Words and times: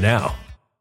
now. 0.00 0.34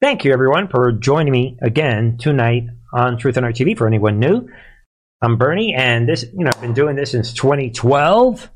Thank 0.00 0.24
you, 0.24 0.32
everyone, 0.32 0.68
for 0.68 0.92
joining 0.92 1.32
me 1.32 1.58
again 1.60 2.18
tonight 2.18 2.68
on 2.92 3.18
Truth 3.18 3.36
and 3.36 3.44
Art 3.44 3.56
TV. 3.56 3.76
For 3.76 3.84
anyone 3.84 4.20
new, 4.20 4.48
I'm 5.20 5.38
Bernie, 5.38 5.74
and 5.74 6.08
this, 6.08 6.24
you 6.32 6.44
know, 6.44 6.52
I've 6.54 6.60
been 6.60 6.72
doing 6.72 6.94
this 6.94 7.10
since 7.10 7.32
2012, 7.32 8.48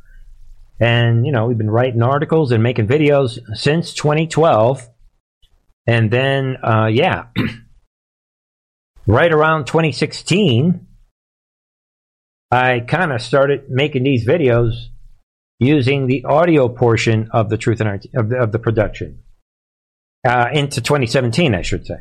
and 0.78 1.26
you 1.26 1.32
know, 1.32 1.46
we've 1.46 1.58
been 1.58 1.68
writing 1.68 2.00
articles 2.00 2.52
and 2.52 2.62
making 2.62 2.86
videos 2.86 3.40
since 3.54 3.92
2012, 3.92 4.88
and 5.88 6.12
then, 6.12 6.58
uh, 6.62 6.86
yeah, 6.86 7.24
right 9.08 9.32
around 9.32 9.66
2016, 9.66 10.86
I 12.52 12.78
kind 12.78 13.10
of 13.10 13.20
started 13.20 13.68
making 13.68 14.04
these 14.04 14.24
videos 14.24 14.74
using 15.58 16.06
the 16.06 16.24
audio 16.24 16.68
portion 16.68 17.30
of 17.32 17.48
the 17.48 17.58
Truth 17.58 17.80
and 17.80 17.88
Art 17.88 18.06
of 18.14 18.28
the, 18.28 18.36
of 18.36 18.52
the 18.52 18.60
production 18.60 19.24
uh, 20.26 20.48
into 20.52 20.80
2017, 20.80 21.54
I 21.54 21.62
should 21.62 21.86
say. 21.86 21.96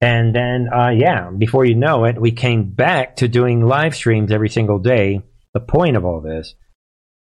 And 0.00 0.34
then, 0.34 0.68
uh, 0.72 0.90
yeah, 0.90 1.30
before 1.30 1.64
you 1.64 1.74
know 1.74 2.04
it, 2.04 2.20
we 2.20 2.32
came 2.32 2.70
back 2.70 3.16
to 3.16 3.28
doing 3.28 3.66
live 3.66 3.94
streams 3.94 4.30
every 4.30 4.50
single 4.50 4.78
day. 4.78 5.22
The 5.54 5.60
point 5.60 5.96
of 5.96 6.04
all 6.04 6.20
this 6.20 6.54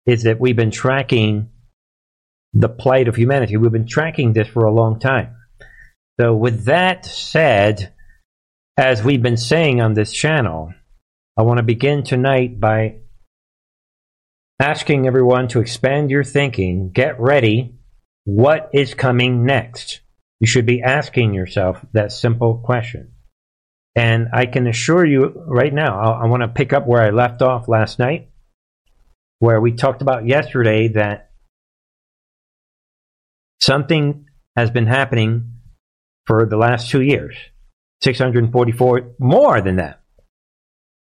is 0.07 0.25
that 0.25 0.41
we've 0.41 0.57
been 0.57 0.73
tracking 0.73 1.51
the 2.53 2.69
plight 2.69 3.09
of 3.09 3.17
humanity. 3.17 3.57
We've 3.57 3.73
been 3.73 3.87
tracking 3.87 4.33
this 4.33 4.49
for 4.49 4.65
a 4.65 4.75
long 4.75 4.99
time. 4.99 5.37
So, 6.21 6.35
with 6.35 6.65
that 6.65 7.05
said, 7.07 7.93
as 8.77 9.03
we've 9.03 9.23
been 9.23 9.37
saying 9.37 9.81
on 9.81 9.95
this 9.95 10.13
channel, 10.13 10.73
I 11.37 11.43
want 11.43 11.59
to 11.59 11.65
begin 11.65 12.03
tonight 12.05 12.61
by 12.61 12.99
asking 14.61 15.07
everyone 15.07 15.49
to 15.49 15.61
expand 15.61 16.11
your 16.11 16.25
thinking. 16.25 16.91
Get 16.93 17.21
ready. 17.21 17.75
What 18.25 18.71
is 18.73 18.95
coming 18.95 19.45
next? 19.45 20.01
You 20.45 20.47
should 20.47 20.67
be 20.67 20.83
asking 20.83 21.33
yourself 21.33 21.83
that 21.95 22.13
simple 22.13 22.59
question. 22.59 23.13
And 23.97 24.29
I 24.35 24.45
can 24.45 24.67
assure 24.67 25.03
you 25.03 25.33
right 25.47 25.73
now, 25.73 25.99
I, 25.99 26.25
I 26.25 26.27
want 26.27 26.43
to 26.43 26.49
pick 26.49 26.75
up 26.75 26.87
where 26.87 27.01
I 27.01 27.09
left 27.09 27.41
off 27.41 27.67
last 27.67 27.99
night, 27.99 28.29
where 29.39 29.59
we 29.59 29.73
talked 29.73 30.03
about 30.03 30.27
yesterday 30.27 30.89
that 30.89 31.31
something 33.63 34.27
has 34.55 34.71
been 34.71 34.87
happening 34.87 35.53
for 36.27 36.45
the 36.45 36.59
last 36.59 36.91
two 36.91 37.01
years 37.01 37.35
644, 38.03 39.15
more 39.19 39.63
than 39.63 39.77
that. 39.77 40.03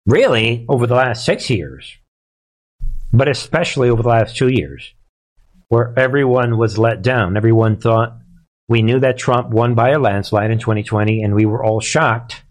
Really, 0.05 0.67
over 0.69 0.87
the 0.87 0.95
last 0.95 1.25
six 1.25 1.49
years, 1.49 1.97
but 3.15 3.31
especially 3.31 3.89
over 3.89 4.03
the 4.03 4.11
last 4.11 4.37
two 4.37 4.49
years, 4.49 4.93
where 5.69 5.99
everyone 5.99 6.59
was 6.59 6.77
let 6.77 7.01
down. 7.01 7.39
Everyone 7.39 7.79
thought 7.79 8.19
we 8.69 8.83
knew 8.83 9.01
that 9.01 9.19
Trump 9.19 9.51
won 9.51 9.75
by 9.75 9.91
a 9.91 9.99
landslide 9.99 10.51
in 10.51 10.59
2020, 10.59 11.23
and 11.23 11.35
we 11.35 11.47
were 11.47 11.65
all 11.65 11.81
shocked. 11.81 12.43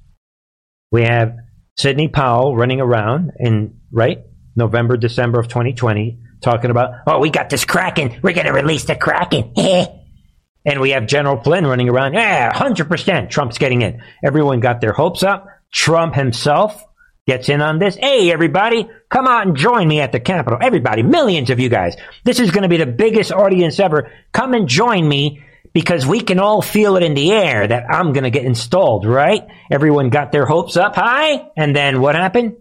We 0.91 1.03
have 1.03 1.35
Sidney 1.77 2.09
Powell 2.09 2.55
running 2.55 2.81
around 2.81 3.31
in, 3.39 3.79
right, 3.91 4.23
November, 4.55 4.97
December 4.97 5.39
of 5.39 5.47
2020, 5.47 6.19
talking 6.41 6.69
about, 6.69 6.91
oh, 7.07 7.19
we 7.19 7.29
got 7.29 7.49
this 7.49 7.65
Kraken. 7.65 8.19
We're 8.21 8.33
going 8.33 8.47
to 8.47 8.53
release 8.53 8.85
the 8.85 8.95
Kraken. 8.95 9.53
and 10.65 10.81
we 10.81 10.91
have 10.91 11.07
General 11.07 11.41
Flynn 11.41 11.65
running 11.65 11.89
around, 11.89 12.13
yeah, 12.13 12.51
100% 12.51 13.29
Trump's 13.29 13.57
getting 13.57 13.81
in. 13.81 14.01
Everyone 14.23 14.59
got 14.59 14.81
their 14.81 14.93
hopes 14.93 15.23
up. 15.23 15.47
Trump 15.73 16.13
himself 16.13 16.83
gets 17.25 17.49
in 17.49 17.61
on 17.61 17.79
this. 17.79 17.95
Hey, 17.95 18.31
everybody, 18.31 18.89
come 19.09 19.27
out 19.27 19.47
and 19.47 19.55
join 19.55 19.87
me 19.87 20.01
at 20.01 20.11
the 20.11 20.19
Capitol. 20.19 20.59
Everybody, 20.61 21.03
millions 21.03 21.49
of 21.49 21.59
you 21.59 21.69
guys. 21.69 21.95
This 22.25 22.39
is 22.39 22.51
going 22.51 22.63
to 22.63 22.69
be 22.69 22.77
the 22.77 22.85
biggest 22.85 23.31
audience 23.31 23.79
ever. 23.79 24.11
Come 24.33 24.53
and 24.53 24.67
join 24.67 25.07
me 25.07 25.41
because 25.73 26.05
we 26.05 26.21
can 26.21 26.39
all 26.39 26.61
feel 26.61 26.97
it 26.97 27.03
in 27.03 27.13
the 27.13 27.31
air 27.31 27.65
that 27.65 27.85
I'm 27.89 28.13
going 28.13 28.23
to 28.23 28.29
get 28.29 28.45
installed, 28.45 29.05
right? 29.05 29.47
Everyone 29.69 30.09
got 30.09 30.31
their 30.31 30.45
hopes 30.45 30.75
up 30.75 30.95
high. 30.95 31.49
And 31.55 31.75
then 31.75 32.01
what 32.01 32.15
happened? 32.15 32.57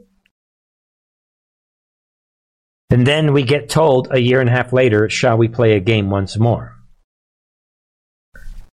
And 2.90 3.06
then 3.06 3.32
we 3.32 3.42
get 3.44 3.68
told 3.68 4.08
a 4.10 4.20
year 4.20 4.40
and 4.40 4.48
a 4.48 4.52
half 4.52 4.72
later, 4.72 5.08
shall 5.08 5.36
we 5.36 5.48
play 5.48 5.72
a 5.72 5.80
game 5.80 6.10
once 6.10 6.36
more? 6.36 6.76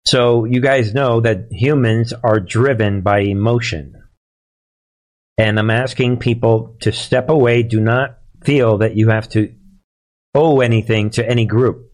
So 0.05 0.44
you 0.44 0.61
guys 0.61 0.94
know 0.94 1.20
that 1.20 1.46
humans 1.50 2.12
are 2.12 2.40
driven 2.40 3.02
by 3.02 3.20
emotion. 3.20 3.94
And 5.38 5.58
I'm 5.58 5.70
asking 5.70 6.19
people 6.19 6.76
to 6.81 6.93
step 6.93 7.31
away. 7.31 7.62
Do 7.62 7.81
not 7.81 8.19
feel 8.44 8.78
that 8.78 8.96
you 8.96 9.08
have 9.08 9.28
to 9.31 9.55
owe 10.35 10.61
anything 10.61 11.11
to 11.11 11.28
any 11.28 11.46
group. 11.46 11.91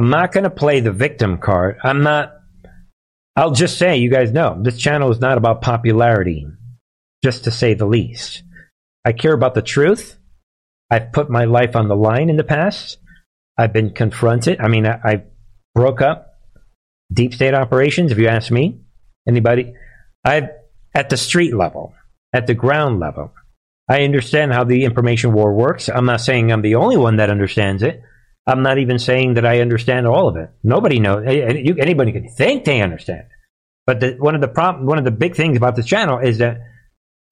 I'm 0.00 0.08
not 0.08 0.32
going 0.32 0.44
to 0.44 0.50
play 0.50 0.80
the 0.80 0.92
victim 0.92 1.36
card. 1.36 1.76
I'm 1.84 2.02
not. 2.02 2.32
I'll 3.36 3.50
just 3.50 3.76
say, 3.76 3.98
you 3.98 4.10
guys 4.10 4.32
know, 4.32 4.58
this 4.58 4.78
channel 4.78 5.10
is 5.10 5.20
not 5.20 5.36
about 5.36 5.60
popularity, 5.60 6.46
just 7.22 7.44
to 7.44 7.50
say 7.50 7.74
the 7.74 7.84
least. 7.84 8.42
I 9.04 9.12
care 9.12 9.34
about 9.34 9.54
the 9.54 9.60
truth. 9.60 10.16
I've 10.90 11.12
put 11.12 11.28
my 11.28 11.44
life 11.44 11.76
on 11.76 11.88
the 11.88 11.96
line 11.96 12.30
in 12.30 12.38
the 12.38 12.44
past. 12.44 12.96
I've 13.58 13.74
been 13.74 13.90
confronted. 13.90 14.58
I 14.58 14.68
mean, 14.68 14.86
I, 14.86 15.00
I 15.04 15.22
broke 15.74 16.00
up 16.00 16.38
deep 17.12 17.34
state 17.34 17.52
operations, 17.52 18.10
if 18.10 18.16
you 18.16 18.28
ask 18.28 18.50
me. 18.50 18.80
Anybody? 19.28 19.74
I've, 20.24 20.48
at 20.94 21.10
the 21.10 21.18
street 21.18 21.54
level, 21.54 21.92
at 22.32 22.46
the 22.46 22.54
ground 22.54 23.00
level, 23.00 23.34
I 23.86 24.04
understand 24.04 24.54
how 24.54 24.64
the 24.64 24.82
information 24.84 25.34
war 25.34 25.52
works. 25.52 25.90
I'm 25.90 26.06
not 26.06 26.22
saying 26.22 26.50
I'm 26.50 26.62
the 26.62 26.76
only 26.76 26.96
one 26.96 27.16
that 27.16 27.28
understands 27.28 27.82
it. 27.82 28.00
I'm 28.46 28.62
not 28.62 28.78
even 28.78 28.98
saying 28.98 29.34
that 29.34 29.46
I 29.46 29.60
understand 29.60 30.06
all 30.06 30.28
of 30.28 30.36
it. 30.36 30.50
Nobody 30.62 30.98
knows. 30.98 31.24
Anybody 31.26 32.12
can 32.12 32.28
think 32.28 32.64
they 32.64 32.80
understand. 32.80 33.24
But 33.86 34.00
the, 34.00 34.16
one 34.18 34.34
of 34.34 34.40
the 34.40 34.48
one 34.82 34.98
of 34.98 35.04
the 35.04 35.10
big 35.10 35.34
things 35.34 35.56
about 35.56 35.76
this 35.76 35.86
channel 35.86 36.18
is 36.18 36.38
that 36.38 36.60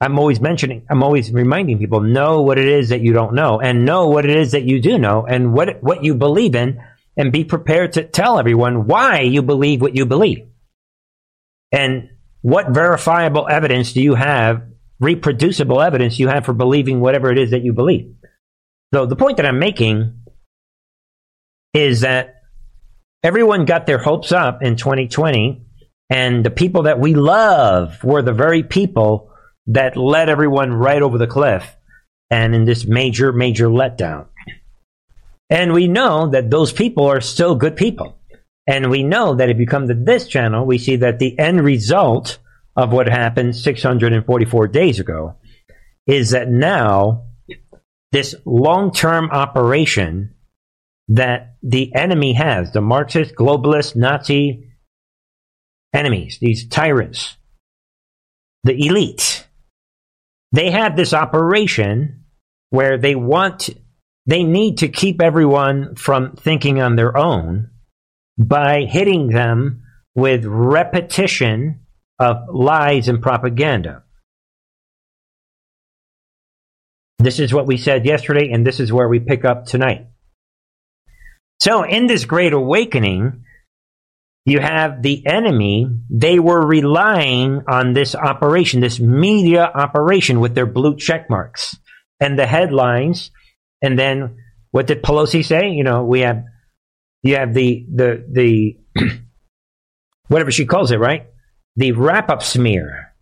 I'm 0.01 0.19
always 0.19 0.41
mentioning, 0.41 0.87
I'm 0.89 1.03
always 1.03 1.33
reminding 1.33 1.79
people 1.79 2.01
know 2.01 2.43
what 2.43 2.59
it 2.59 2.69
is 2.69 2.91
that 2.91 3.01
you 3.01 3.13
don't 3.13 3.35
know, 3.35 3.61
and 3.61 3.85
know 3.85 4.09
what 4.09 4.25
it 4.25 4.37
is 4.37 4.53
that 4.53 4.63
you 4.63 4.81
do 4.81 4.99
know, 4.99 5.27
and 5.27 5.53
what 5.53 5.83
what 5.83 6.05
you 6.05 6.15
believe 6.15 6.55
in, 6.55 6.81
and 7.17 7.33
be 7.33 7.45
prepared 7.45 7.95
to 7.95 8.05
tell 8.05 8.39
everyone 8.39 8.87
why 8.87 9.21
you 9.21 9.43
believe 9.43 9.81
what 9.81 9.97
you 9.97 10.07
believe, 10.07 10.47
and 11.73 12.11
what 12.43 12.71
verifiable 12.71 13.49
evidence 13.49 13.93
do 13.93 14.01
you 14.01 14.15
have, 14.15 14.63
reproducible 15.01 15.81
evidence 15.81 16.19
you 16.19 16.29
have 16.29 16.45
for 16.45 16.53
believing 16.53 17.01
whatever 17.01 17.31
it 17.33 17.39
is 17.39 17.51
that 17.51 17.65
you 17.65 17.73
believe. 17.73 18.15
So 18.95 19.07
the 19.07 19.17
point 19.17 19.37
that 19.37 19.47
I'm 19.47 19.59
making 19.59 20.18
is 21.75 22.01
that 22.01 22.43
everyone 23.23 23.65
got 23.65 23.87
their 23.87 23.99
hopes 23.99 24.33
up 24.33 24.63
in 24.63 24.77
2020, 24.77 25.63
and 26.11 26.45
the 26.45 26.51
people 26.51 26.85
that 26.85 27.01
we 27.01 27.15
love 27.15 28.03
were 28.03 28.23
the 28.23 28.33
very 28.33 28.63
people 28.63 29.31
that 29.67 29.97
led 29.97 30.29
everyone 30.29 30.73
right 30.73 31.03
over 31.03 31.19
the 31.19 31.27
cliff 31.27 31.77
and 32.31 32.55
in 32.55 32.65
this 32.65 32.87
major, 32.87 33.33
major 33.33 33.69
letdown. 33.69 34.27
And 35.51 35.73
we 35.73 35.89
know 35.89 36.29
that 36.29 36.51
those 36.51 36.73
people 36.73 37.07
are 37.07 37.21
still 37.21 37.55
good 37.55 37.77
people. 37.77 38.19
And 38.67 38.91
we 38.91 39.03
know 39.03 39.35
that 39.35 39.49
if 39.49 39.59
you 39.59 39.67
come 39.67 39.89
to 39.89 39.95
this 39.95 40.27
channel, 40.29 40.67
we 40.67 40.79
see 40.79 40.97
that 40.97 41.19
the 41.19 41.39
end 41.39 41.65
result 41.65 42.39
of 42.77 42.93
what 42.93 43.09
happened 43.09 43.57
644 43.57 44.69
days 44.69 45.01
ago 45.01 45.37
is 46.07 46.31
that 46.31 46.51
now 46.51 47.25
this 48.13 48.35
long 48.45 48.93
term 48.93 49.31
operation 49.31 50.35
that 51.09 51.57
the 51.63 51.95
enemy 51.95 52.35
has, 52.35 52.73
the 52.73 52.81
Marxist, 52.81 53.35
globalist, 53.35 53.97
Nazi 53.97 54.65
enemies, 55.95 56.39
these 56.41 56.69
tyrants, 56.69 57.37
the 58.65 58.75
elite, 58.87 59.47
they 60.53 60.71
have 60.71 60.97
this 60.97 61.15
operation 61.15 62.25
where 62.71 62.99
they 62.99 63.15
want, 63.15 63.71
they 64.27 64.43
need 64.43 64.79
to 64.79 64.89
keep 64.89 65.23
everyone 65.23 65.95
from 65.95 66.37
thinking 66.37 66.81
on 66.81 66.97
their 66.97 67.17
own 67.17 67.71
by 68.39 68.85
hitting 68.85 69.29
them 69.29 69.83
with 70.15 70.45
repetition 70.45 71.81
of 72.19 72.37
lies 72.53 73.09
and 73.09 73.23
propaganda. 73.23 74.03
This 77.19 77.41
is 77.41 77.53
what 77.53 77.67
we 77.67 77.77
said 77.77 78.07
yesterday, 78.07 78.51
and 78.53 78.67
this 78.67 78.79
is 78.79 78.93
where 78.93 79.09
we 79.09 79.19
pick 79.21 79.45
up 79.45 79.67
tonight. 79.67 80.07
So, 81.61 81.83
in 81.83 82.07
this 82.07 82.25
great 82.25 82.53
awakening, 82.53 83.45
you 84.49 84.61
have 84.61 85.03
the 85.03 85.27
enemy. 85.27 85.89
They 86.09 86.39
were 86.39 86.65
relying 86.65 87.63
on 87.69 87.93
this 87.93 88.15
operation, 88.15 88.81
this 88.81 88.99
media 88.99 89.63
operation 89.63 90.41
with 90.41 90.55
their 90.55 90.67
blue 90.67 90.97
check 90.97 91.29
marks 91.29 91.77
and 92.21 92.39
the 92.39 92.47
headlines. 92.47 93.31
And 93.83 93.99
then 93.99 94.39
what 94.71 94.87
did 94.87 95.03
Pelosi 95.03 95.45
say? 95.45 95.71
You 95.71 95.85
know, 95.85 96.05
we 96.05 96.21
have, 96.21 96.45
you 97.23 97.37
have 97.37 97.53
the, 97.53 97.87
the, 97.95 98.25
the, 98.31 98.79
whatever 100.29 100.51
she 100.51 100.65
calls 100.65 100.93
it, 100.93 100.99
right? 100.99 101.27
The 101.77 101.93
wrap 101.93 102.31
up 102.31 102.43
smear. 102.43 103.13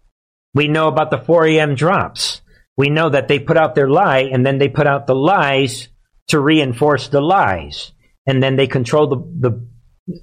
We 0.54 0.68
know 0.68 0.88
about 0.88 1.10
the 1.10 1.18
4 1.18 1.46
a.m. 1.46 1.74
drops. 1.74 2.40
We 2.76 2.88
know 2.88 3.10
that 3.10 3.28
they 3.28 3.38
put 3.38 3.56
out 3.56 3.74
their 3.74 3.88
lie 3.88 4.28
and 4.32 4.44
then 4.44 4.58
they 4.58 4.68
put 4.68 4.86
out 4.86 5.06
the 5.06 5.14
lies 5.14 5.88
to 6.28 6.40
reinforce 6.40 7.08
the 7.08 7.20
lies. 7.20 7.92
And 8.26 8.42
then 8.42 8.56
they 8.56 8.66
control 8.66 9.06
the, 9.08 9.50
the, 9.50 10.20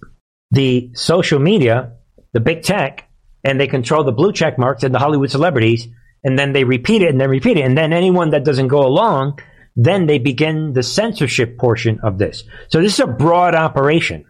the 0.52 0.92
social 0.94 1.40
media, 1.40 1.94
the 2.34 2.40
big 2.40 2.64
tech, 2.64 3.10
and 3.44 3.60
they 3.60 3.68
control 3.68 4.04
the 4.04 4.12
blue 4.12 4.34
check 4.34 4.58
marks 4.58 4.84
and 4.84 4.94
the 4.94 5.00
Hollywood 5.00 5.32
celebrities. 5.32 5.88
And 6.24 6.40
then 6.40 6.54
they 6.54 6.64
repeat 6.64 7.02
it 7.02 7.10
and 7.10 7.20
then 7.20 7.30
repeat 7.30 7.58
it. 7.58 7.66
And 7.66 7.78
then 7.78 7.94
anyone 7.94 8.32
that 8.32 8.46
doesn't 8.46 8.70
go 8.70 8.86
along, 8.86 9.40
then 9.76 10.06
they 10.06 10.20
begin 10.20 10.74
the 10.74 10.84
censorship 10.84 11.58
portion 11.58 12.00
of 12.04 12.18
this. 12.18 12.44
So 12.70 12.82
this 12.82 12.94
is 12.94 13.00
a 13.00 13.08
broad 13.08 13.56
operation. 13.56 14.26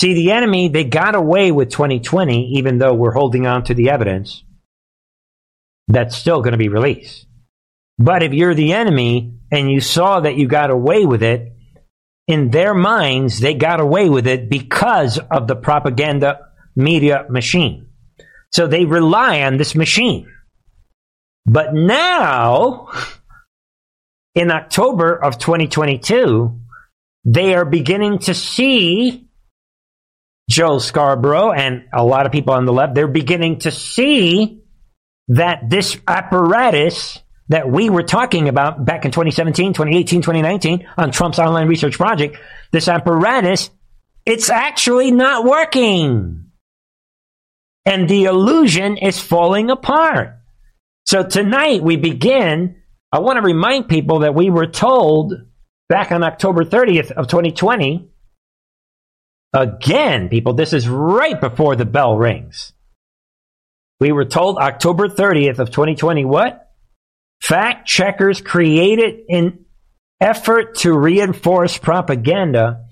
See, 0.00 0.14
the 0.14 0.30
enemy, 0.30 0.68
they 0.68 0.84
got 0.84 1.16
away 1.16 1.50
with 1.50 1.70
2020, 1.70 2.52
even 2.58 2.78
though 2.78 2.94
we're 2.94 3.12
holding 3.12 3.46
on 3.46 3.64
to 3.64 3.74
the 3.74 3.90
evidence 3.90 4.44
that's 5.88 6.16
still 6.16 6.40
going 6.40 6.52
to 6.52 6.58
be 6.58 6.68
released. 6.68 7.26
But 7.98 8.22
if 8.22 8.32
you're 8.32 8.54
the 8.54 8.74
enemy 8.74 9.38
and 9.50 9.70
you 9.70 9.80
saw 9.80 10.20
that 10.20 10.36
you 10.36 10.46
got 10.46 10.70
away 10.70 11.04
with 11.04 11.22
it, 11.22 11.52
in 12.28 12.50
their 12.50 12.74
minds, 12.74 13.40
they 13.40 13.54
got 13.54 13.80
away 13.80 14.08
with 14.08 14.26
it 14.26 14.48
because 14.50 15.18
of 15.30 15.48
the 15.48 15.56
propaganda 15.56 16.40
media 16.76 17.26
machine. 17.28 17.88
So 18.52 18.66
they 18.66 18.84
rely 18.84 19.42
on 19.42 19.56
this 19.56 19.74
machine. 19.74 20.30
But 21.46 21.72
now, 21.72 22.88
in 24.34 24.50
October 24.50 25.14
of 25.16 25.38
2022, 25.38 26.60
they 27.24 27.54
are 27.54 27.64
beginning 27.64 28.18
to 28.20 28.34
see 28.34 29.28
Joe 30.48 30.78
Scarborough 30.78 31.52
and 31.52 31.84
a 31.92 32.04
lot 32.04 32.26
of 32.26 32.32
people 32.32 32.54
on 32.54 32.64
the 32.64 32.72
left, 32.72 32.94
they're 32.94 33.08
beginning 33.08 33.60
to 33.60 33.70
see 33.70 34.62
that 35.28 35.68
this 35.68 35.98
apparatus 36.06 37.20
that 37.48 37.70
we 37.70 37.90
were 37.90 38.02
talking 38.02 38.48
about 38.48 38.84
back 38.84 39.04
in 39.04 39.10
2017, 39.10 39.72
2018, 39.72 40.22
2019 40.22 40.88
on 40.96 41.10
Trump's 41.10 41.38
online 41.38 41.68
research 41.68 41.96
project, 41.96 42.36
this 42.72 42.88
apparatus, 42.88 43.70
it's 44.26 44.50
actually 44.50 45.10
not 45.10 45.44
working. 45.44 46.50
And 47.86 48.08
the 48.08 48.24
illusion 48.24 48.98
is 48.98 49.18
falling 49.18 49.70
apart. 49.70 50.38
So 51.06 51.22
tonight 51.22 51.82
we 51.82 51.96
begin. 51.96 52.76
I 53.10 53.20
want 53.20 53.38
to 53.38 53.42
remind 53.42 53.88
people 53.88 54.20
that 54.20 54.34
we 54.34 54.50
were 54.50 54.66
told 54.66 55.32
back 55.88 56.12
on 56.12 56.22
October 56.22 56.64
30th 56.64 57.12
of 57.12 57.28
2020 57.28 58.10
Again, 59.52 60.28
people, 60.28 60.52
this 60.52 60.72
is 60.72 60.88
right 60.88 61.40
before 61.40 61.74
the 61.74 61.86
bell 61.86 62.18
rings. 62.18 62.72
We 63.98 64.12
were 64.12 64.26
told 64.26 64.58
October 64.58 65.08
30th 65.08 65.58
of 65.58 65.70
2020 65.70 66.24
what? 66.24 66.67
Fact 67.40 67.86
checkers 67.86 68.40
created 68.40 69.20
an 69.28 69.64
effort 70.20 70.76
to 70.76 70.92
reinforce 70.92 71.78
propaganda. 71.78 72.84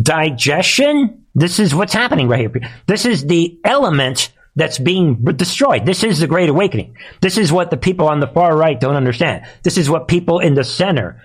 Digestion? 0.00 1.26
This 1.34 1.58
is 1.58 1.74
what's 1.74 1.92
happening 1.92 2.28
right 2.28 2.40
here. 2.40 2.70
This 2.86 3.06
is 3.06 3.26
the 3.26 3.58
element 3.64 4.32
that's 4.56 4.78
being 4.78 5.24
destroyed. 5.36 5.86
This 5.86 6.04
is 6.04 6.20
the 6.20 6.26
Great 6.26 6.48
Awakening. 6.48 6.96
This 7.20 7.38
is 7.38 7.52
what 7.52 7.70
the 7.70 7.76
people 7.76 8.08
on 8.08 8.20
the 8.20 8.28
far 8.28 8.56
right 8.56 8.78
don't 8.78 8.96
understand. 8.96 9.44
This 9.62 9.78
is 9.78 9.90
what 9.90 10.08
people 10.08 10.38
in 10.38 10.54
the 10.54 10.64
center 10.64 11.20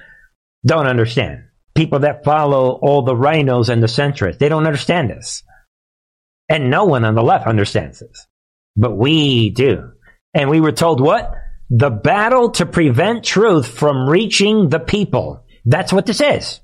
don't 0.66 0.88
understand 0.88 1.44
people 1.80 2.00
that 2.00 2.26
follow 2.26 2.72
all 2.82 3.04
the 3.04 3.16
RINOs 3.16 3.70
and 3.70 3.82
the 3.82 3.88
centrists. 3.88 4.38
They 4.38 4.50
don't 4.50 4.68
understand 4.68 5.10
this. 5.10 5.44
And 6.50 6.70
no 6.70 6.84
one 6.84 7.06
on 7.06 7.16
the 7.16 7.24
left 7.24 7.48
understands 7.48 8.00
this. 8.00 8.28
But 8.76 8.98
we 8.98 9.50
do. 9.52 9.92
And 10.34 10.50
we 10.50 10.60
were 10.60 10.74
told 10.74 11.00
what? 11.00 11.34
The 11.70 11.90
battle 11.90 12.52
to 12.52 12.66
prevent 12.66 13.24
truth 13.24 13.68
from 13.68 14.10
reaching 14.10 14.70
the 14.70 14.80
people. 14.80 15.46
That's 15.66 15.94
what 15.94 16.06
this 16.06 16.22
is. 16.22 16.62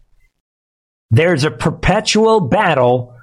There's 1.12 1.43
a 1.43 1.51
perpetual 1.51 2.41
battle 2.41 3.15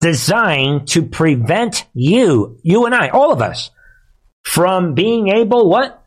designed 0.00 0.88
to 0.88 1.02
prevent 1.02 1.86
you, 1.92 2.58
you 2.62 2.86
and 2.86 2.94
I, 2.94 3.08
all 3.08 3.32
of 3.32 3.42
us, 3.42 3.70
from 4.44 4.94
being 4.94 5.28
able 5.28 5.68
what? 5.68 6.02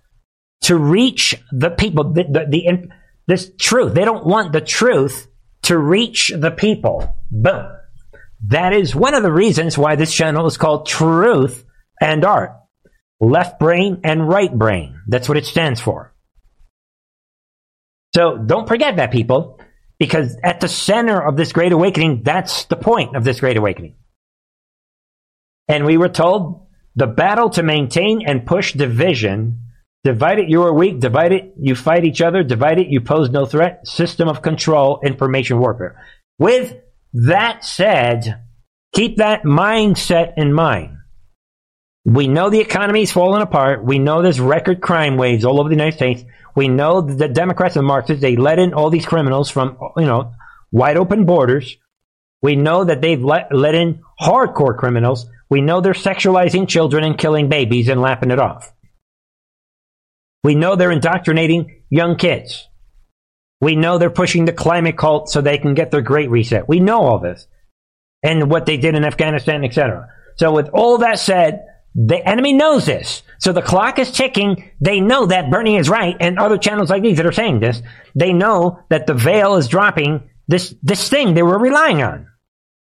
To 0.63 0.77
reach 0.77 1.35
the 1.51 1.69
people. 1.69 2.13
The, 2.13 2.23
the, 2.23 2.45
the 2.49 2.89
this 3.27 3.51
truth. 3.59 3.93
They 3.93 4.05
don't 4.05 4.25
want 4.25 4.53
the 4.53 4.61
truth 4.61 5.27
to 5.63 5.77
reach 5.77 6.31
the 6.35 6.51
people. 6.51 7.15
Boom. 7.29 7.67
That 8.47 8.73
is 8.73 8.95
one 8.95 9.13
of 9.13 9.23
the 9.23 9.31
reasons 9.31 9.77
why 9.77 9.95
this 9.95 10.13
channel 10.13 10.47
is 10.47 10.57
called 10.57 10.87
Truth 10.87 11.63
and 11.99 12.25
Art. 12.25 12.55
Left 13.21 13.59
brain 13.59 14.01
and 14.03 14.27
right 14.27 14.51
brain. 14.51 14.99
That's 15.07 15.29
what 15.29 15.37
it 15.37 15.45
stands 15.45 15.79
for. 15.79 16.13
So 18.13 18.37
don't 18.37 18.67
forget 18.67 18.97
that, 18.97 19.11
people, 19.11 19.61
because 19.99 20.35
at 20.43 20.59
the 20.59 20.67
center 20.67 21.21
of 21.21 21.37
this 21.37 21.53
great 21.53 21.71
awakening, 21.71 22.23
that's 22.23 22.65
the 22.65 22.75
point 22.75 23.15
of 23.15 23.23
this 23.23 23.39
great 23.39 23.55
awakening. 23.55 23.95
And 25.69 25.85
we 25.85 25.97
were 25.97 26.09
told 26.09 26.67
the 26.95 27.07
battle 27.07 27.51
to 27.51 27.63
maintain 27.63 28.27
and 28.27 28.45
push 28.45 28.73
division 28.73 29.61
Divide 30.03 30.39
it, 30.39 30.49
you 30.49 30.63
are 30.63 30.73
weak. 30.73 30.99
Divide 30.99 31.31
it, 31.31 31.53
you 31.59 31.75
fight 31.75 32.05
each 32.05 32.21
other. 32.21 32.43
Divide 32.43 32.79
it, 32.79 32.87
you 32.87 33.01
pose 33.01 33.29
no 33.29 33.45
threat. 33.45 33.87
System 33.87 34.27
of 34.27 34.41
control, 34.41 34.99
information 35.03 35.59
warfare. 35.59 36.03
With 36.39 36.75
that 37.13 37.63
said, 37.63 38.43
keep 38.95 39.17
that 39.17 39.43
mindset 39.43 40.33
in 40.37 40.53
mind. 40.53 40.97
We 42.05 42.27
know 42.27 42.49
the 42.49 42.59
economy 42.59 43.03
is 43.03 43.11
falling 43.11 43.43
apart. 43.43 43.83
We 43.83 43.99
know 43.99 44.21
there's 44.21 44.39
record 44.39 44.81
crime 44.81 45.17
waves 45.17 45.45
all 45.45 45.59
over 45.59 45.69
the 45.69 45.75
United 45.75 45.97
States. 45.97 46.23
We 46.55 46.67
know 46.67 47.01
the 47.01 47.27
Democrats 47.27 47.75
and 47.75 47.85
Marxists, 47.85 48.21
they 48.21 48.35
let 48.35 48.59
in 48.59 48.73
all 48.73 48.89
these 48.89 49.05
criminals 49.05 49.49
from, 49.49 49.77
you 49.97 50.05
know, 50.05 50.33
wide 50.71 50.97
open 50.97 51.25
borders. 51.25 51.77
We 52.41 52.55
know 52.55 52.83
that 52.83 53.01
they've 53.01 53.23
let, 53.23 53.53
let 53.53 53.75
in 53.75 54.01
hardcore 54.19 54.77
criminals. 54.77 55.27
We 55.49 55.61
know 55.61 55.79
they're 55.79 55.93
sexualizing 55.93 56.67
children 56.67 57.03
and 57.03 57.17
killing 57.17 57.49
babies 57.49 57.87
and 57.87 58.01
lapping 58.01 58.31
it 58.31 58.39
off. 58.39 58.73
We 60.43 60.55
know 60.55 60.75
they're 60.75 60.91
indoctrinating 60.91 61.83
young 61.89 62.15
kids. 62.15 62.67
We 63.59 63.75
know 63.75 63.99
they're 63.99 64.09
pushing 64.09 64.45
the 64.45 64.53
climate 64.53 64.97
cult 64.97 65.29
so 65.29 65.39
they 65.39 65.59
can 65.59 65.75
get 65.75 65.91
their 65.91 66.01
great 66.01 66.31
reset. 66.31 66.67
We 66.67 66.79
know 66.79 67.01
all 67.01 67.19
this 67.19 67.47
and 68.23 68.49
what 68.49 68.65
they 68.65 68.77
did 68.77 68.95
in 68.95 69.05
Afghanistan, 69.05 69.63
etc. 69.63 70.09
So 70.37 70.51
with 70.51 70.69
all 70.73 70.97
that 70.99 71.19
said, 71.19 71.63
the 71.93 72.27
enemy 72.27 72.53
knows 72.53 72.85
this. 72.85 73.23
So 73.39 73.51
the 73.51 73.61
clock 73.61 73.99
is 73.99 74.11
ticking. 74.11 74.71
They 74.79 75.01
know 75.01 75.25
that 75.25 75.49
Bernie 75.49 75.77
is 75.77 75.89
right 75.89 76.15
and 76.19 76.39
other 76.39 76.57
channels 76.57 76.89
like 76.89 77.03
these 77.03 77.17
that 77.17 77.25
are 77.25 77.31
saying 77.31 77.59
this, 77.59 77.81
they 78.15 78.33
know 78.33 78.79
that 78.89 79.07
the 79.07 79.13
veil 79.13 79.55
is 79.55 79.67
dropping 79.67 80.29
this, 80.47 80.75
this 80.81 81.09
thing 81.09 81.33
they 81.33 81.43
were 81.43 81.59
relying 81.59 82.01
on. 82.01 82.27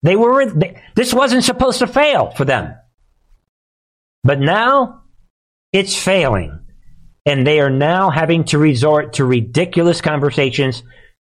They 0.02 0.16
were, 0.16 0.52
this 0.94 1.12
wasn't 1.12 1.44
supposed 1.44 1.80
to 1.80 1.86
fail 1.86 2.30
for 2.30 2.44
them. 2.44 2.74
But 4.22 4.40
now 4.40 5.02
it's 5.72 5.96
failing 5.96 6.66
and 7.26 7.46
they 7.46 7.60
are 7.60 7.70
now 7.70 8.10
having 8.10 8.44
to 8.44 8.58
resort 8.58 9.14
to 9.14 9.24
ridiculous 9.24 10.00
conversations. 10.00 10.82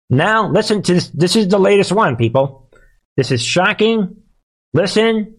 Now, 0.08 0.50
listen 0.50 0.82
to 0.82 0.94
this. 0.94 1.08
This 1.10 1.36
is 1.36 1.48
the 1.48 1.58
latest 1.58 1.92
one, 1.92 2.16
people. 2.16 2.70
This 3.16 3.30
is 3.30 3.42
shocking. 3.42 4.16
Listen, 4.72 5.36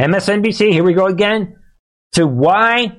MSNBC, 0.00 0.72
here 0.72 0.82
we 0.82 0.94
go 0.94 1.06
again, 1.06 1.58
to 2.12 2.26
why 2.26 2.98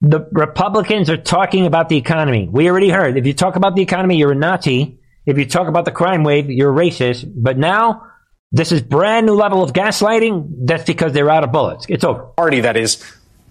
the 0.00 0.28
Republicans 0.32 1.10
are 1.10 1.16
talking 1.16 1.66
about 1.66 1.88
the 1.88 1.96
economy. 1.96 2.48
We 2.50 2.70
already 2.70 2.90
heard. 2.90 3.16
If 3.16 3.26
you 3.26 3.34
talk 3.34 3.56
about 3.56 3.74
the 3.74 3.82
economy, 3.82 4.16
you're 4.16 4.32
a 4.32 4.36
Nazi. 4.36 5.00
If 5.26 5.38
you 5.38 5.46
talk 5.46 5.68
about 5.68 5.84
the 5.84 5.90
crime 5.90 6.22
wave, 6.22 6.50
you're 6.50 6.72
racist. 6.72 7.30
But 7.34 7.58
now, 7.58 8.06
this 8.52 8.72
is 8.72 8.80
brand 8.80 9.26
new 9.26 9.34
level 9.34 9.62
of 9.62 9.72
gaslighting. 9.72 10.66
That's 10.66 10.84
because 10.84 11.12
they're 11.12 11.30
out 11.30 11.44
of 11.44 11.52
bullets. 11.52 11.86
It's 11.88 12.04
over. 12.04 12.22
Party 12.36 12.60
that 12.60 12.76
is 12.76 13.02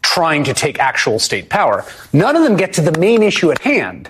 trying 0.02 0.46
to 0.46 0.54
take 0.54 0.80
actual 0.80 1.20
state 1.20 1.50
power. 1.50 1.86
None 2.14 2.36
of 2.36 2.44
them 2.44 2.56
get 2.56 2.74
to 2.74 2.82
the 2.82 2.98
main 2.98 3.22
issue 3.22 3.52
at 3.52 3.62
hand. 3.62 4.10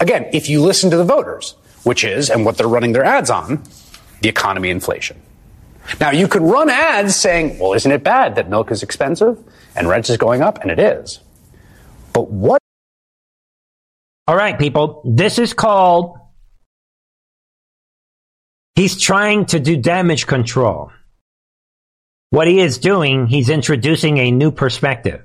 Again, 0.00 0.28
if 0.32 0.48
you 0.48 0.60
listen 0.60 0.90
to 0.90 0.96
the 0.96 1.04
voters, 1.04 1.54
which 1.84 2.04
is, 2.04 2.28
and 2.28 2.44
what 2.44 2.58
they're 2.58 2.68
running 2.68 2.92
their 2.92 3.04
ads 3.04 3.30
on, 3.30 3.62
the 4.20 4.28
economy 4.28 4.70
inflation. 4.70 5.22
Now, 6.00 6.10
you 6.10 6.26
could 6.26 6.42
run 6.42 6.68
ads 6.68 7.14
saying, 7.14 7.58
well, 7.58 7.74
isn't 7.74 7.90
it 7.90 8.02
bad 8.02 8.34
that 8.34 8.50
milk 8.50 8.72
is 8.72 8.82
expensive 8.82 9.38
and 9.76 9.88
rent 9.88 10.08
is 10.10 10.16
going 10.16 10.42
up? 10.42 10.60
And 10.62 10.70
it 10.70 10.78
is. 10.78 11.20
But 12.12 12.30
what? 12.30 12.60
All 14.26 14.36
right, 14.36 14.58
people, 14.58 15.02
this 15.04 15.38
is 15.38 15.52
called 15.52 16.18
he's 18.74 19.00
trying 19.00 19.46
to 19.46 19.60
do 19.60 19.76
damage 19.76 20.26
control. 20.26 20.90
what 22.30 22.48
he 22.48 22.60
is 22.60 22.78
doing, 22.78 23.26
he's 23.26 23.48
introducing 23.48 24.18
a 24.18 24.30
new 24.30 24.50
perspective. 24.50 25.22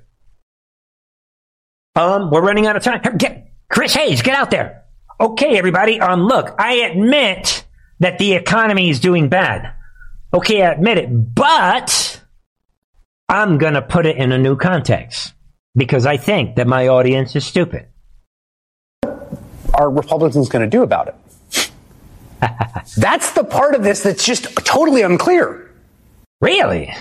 Um, 1.96 2.30
we're 2.32 2.42
running 2.42 2.68
out 2.68 2.76
of 2.78 2.84
time. 2.84 3.02
Get, 3.18 3.52
Chris 3.70 3.94
Hayes, 3.96 4.22
get 4.22 4.36
out 4.36 4.52
there. 4.52 4.86
Okay, 5.20 5.58
everybody. 5.58 6.00
Um, 6.00 6.24
look, 6.24 6.56
I 6.58 6.76
admit 6.76 7.66
that 8.00 8.18
the 8.18 8.34
economy 8.34 8.90
is 8.90 9.00
doing 9.00 9.30
bad. 9.30 9.74
Okay, 10.34 10.62
I 10.62 10.72
admit 10.72 10.98
it, 10.98 11.36
but 11.36 12.11
I'm 13.32 13.58
gonna 13.58 13.82
put 13.82 14.06
it 14.06 14.18
in 14.18 14.32
a 14.32 14.38
new 14.38 14.58
context 14.58 15.34
because 15.76 16.06
I 16.06 16.18
think 16.18 16.58
that 16.58 16.68
my 16.68 16.90
audience 16.90 17.36
is 17.36 17.46
stupid. 17.46 17.88
Are 19.74 19.90
Republicans 19.90 20.50
going 20.50 20.64
to 20.64 20.70
do 20.70 20.84
about 20.84 21.08
it? 21.08 21.72
That's 22.98 23.32
the 23.32 23.44
part 23.44 23.76
of 23.76 23.84
this 23.84 24.04
that's 24.04 24.26
just 24.26 24.54
totally 24.66 25.02
unclear. 25.02 25.72
Really? 26.42 26.94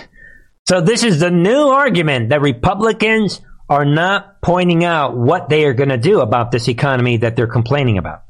So 0.69 0.81
this 0.81 1.03
is 1.03 1.19
the 1.19 1.31
new 1.31 1.69
argument 1.69 2.29
that 2.29 2.43
Republicans 2.43 3.41
are 3.69 3.85
not 3.85 4.41
pointing 4.43 4.85
out 4.85 5.17
what 5.17 5.49
they 5.49 5.65
are 5.65 5.73
going 5.73 5.89
to 5.89 5.97
do 5.97 6.21
about 6.21 6.53
this 6.53 6.69
economy 6.69 7.17
that 7.19 7.37
they're 7.37 7.47
complaining 7.47 7.99
about. 7.99 8.23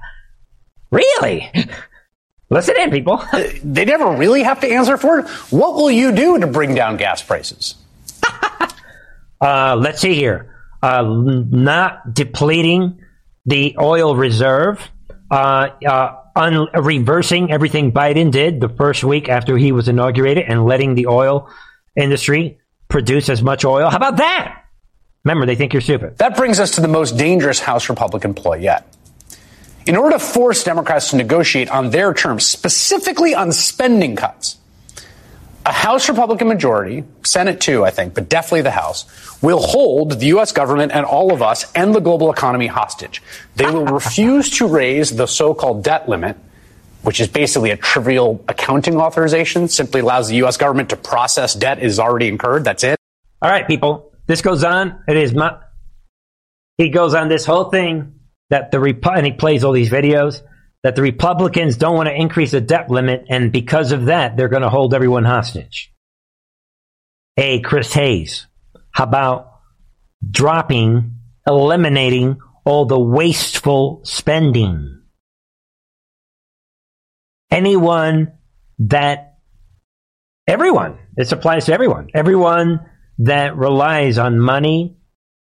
really? 0.90 1.50
Listen 2.50 2.76
in, 2.78 2.90
people. 2.90 3.22
they 3.64 3.84
never 3.84 4.10
really 4.16 4.42
have 4.42 4.60
to 4.60 4.68
answer 4.68 4.96
for 4.96 5.20
it. 5.20 5.28
What 5.50 5.74
will 5.74 5.90
you 5.90 6.12
do 6.12 6.38
to 6.40 6.46
bring 6.48 6.74
down 6.74 6.96
gas 6.96 7.22
prices? 7.22 7.76
uh, 9.40 9.76
let's 9.76 10.00
see 10.00 10.14
here. 10.14 10.54
Uh, 10.82 11.02
not 11.02 12.12
depleting 12.12 13.00
the 13.46 13.76
oil 13.78 14.16
reserve, 14.16 14.90
uh, 15.30 15.68
uh, 15.86 16.16
un- 16.34 16.68
reversing 16.74 17.52
everything 17.52 17.92
Biden 17.92 18.32
did 18.32 18.60
the 18.60 18.68
first 18.68 19.04
week 19.04 19.28
after 19.28 19.56
he 19.56 19.72
was 19.72 19.88
inaugurated 19.88 20.44
and 20.48 20.64
letting 20.64 20.94
the 20.94 21.06
oil 21.06 21.48
industry 21.96 22.58
produce 22.88 23.28
as 23.28 23.42
much 23.42 23.64
oil. 23.64 23.90
How 23.90 23.96
about 23.96 24.16
that? 24.16 24.64
Remember, 25.24 25.46
they 25.46 25.54
think 25.54 25.72
you're 25.72 25.82
stupid. 25.82 26.18
That 26.18 26.36
brings 26.36 26.58
us 26.58 26.72
to 26.72 26.80
the 26.80 26.88
most 26.88 27.16
dangerous 27.16 27.60
House 27.60 27.88
Republican 27.88 28.34
ploy 28.34 28.56
yet. 28.56 28.96
In 29.86 29.96
order 29.96 30.18
to 30.18 30.18
force 30.18 30.62
Democrats 30.62 31.10
to 31.10 31.16
negotiate 31.16 31.70
on 31.70 31.90
their 31.90 32.12
terms, 32.12 32.46
specifically 32.46 33.34
on 33.34 33.50
spending 33.52 34.14
cuts, 34.14 34.58
a 35.64 35.72
House 35.72 36.08
Republican 36.08 36.48
majority, 36.48 37.04
Senate 37.22 37.60
too, 37.60 37.84
I 37.84 37.90
think, 37.90 38.14
but 38.14 38.28
definitely 38.28 38.62
the 38.62 38.70
House, 38.70 39.06
will 39.42 39.60
hold 39.60 40.12
the 40.12 40.26
U.S. 40.26 40.52
government 40.52 40.92
and 40.92 41.06
all 41.06 41.32
of 41.32 41.42
us 41.42 41.70
and 41.72 41.94
the 41.94 42.00
global 42.00 42.30
economy 42.30 42.66
hostage. 42.66 43.22
They 43.56 43.70
will 43.70 43.86
refuse 44.00 44.50
to 44.58 44.66
raise 44.66 45.16
the 45.16 45.26
so-called 45.26 45.82
debt 45.82 46.08
limit, 46.08 46.36
which 47.02 47.20
is 47.20 47.28
basically 47.28 47.70
a 47.70 47.76
trivial 47.76 48.44
accounting 48.48 48.96
authorization, 48.96 49.68
simply 49.68 50.00
allows 50.00 50.28
the 50.28 50.36
U.S. 50.36 50.56
government 50.56 50.90
to 50.90 50.96
process 50.96 51.54
debt 51.54 51.78
is 51.82 51.98
already 51.98 52.28
incurred. 52.28 52.64
That's 52.64 52.84
it. 52.84 52.98
All 53.40 53.50
right, 53.50 53.66
people. 53.66 54.12
This 54.26 54.42
goes 54.42 54.62
on. 54.62 55.02
It 55.08 55.16
is 55.16 55.34
my. 55.34 55.58
He 56.76 56.90
goes 56.90 57.14
on 57.14 57.28
this 57.28 57.44
whole 57.44 57.64
thing 57.64 58.19
that 58.50 58.70
the 58.70 58.78
Repu- 58.78 59.16
and 59.16 59.26
he 59.26 59.32
plays 59.32 59.64
all 59.64 59.72
these 59.72 59.90
videos 59.90 60.42
that 60.82 60.96
the 60.96 61.02
Republicans 61.02 61.76
don't 61.76 61.94
want 61.94 62.08
to 62.08 62.14
increase 62.14 62.52
the 62.52 62.60
debt 62.60 62.90
limit, 62.90 63.24
and 63.28 63.52
because 63.52 63.92
of 63.92 64.06
that, 64.06 64.36
they're 64.36 64.48
going 64.48 64.62
to 64.62 64.70
hold 64.70 64.94
everyone 64.94 65.24
hostage. 65.24 65.92
Hey, 67.36 67.60
Chris 67.60 67.92
Hayes, 67.94 68.46
how 68.90 69.04
about 69.04 69.52
dropping, 70.28 71.16
eliminating 71.46 72.38
all 72.64 72.86
the 72.86 72.98
wasteful 72.98 74.00
spending? 74.04 75.02
Anyone 77.50 78.32
that, 78.78 79.38
everyone, 80.46 80.98
this 81.14 81.32
applies 81.32 81.66
to 81.66 81.74
everyone, 81.74 82.08
everyone 82.14 82.80
that 83.18 83.56
relies 83.56 84.18
on 84.18 84.38
money 84.38 84.96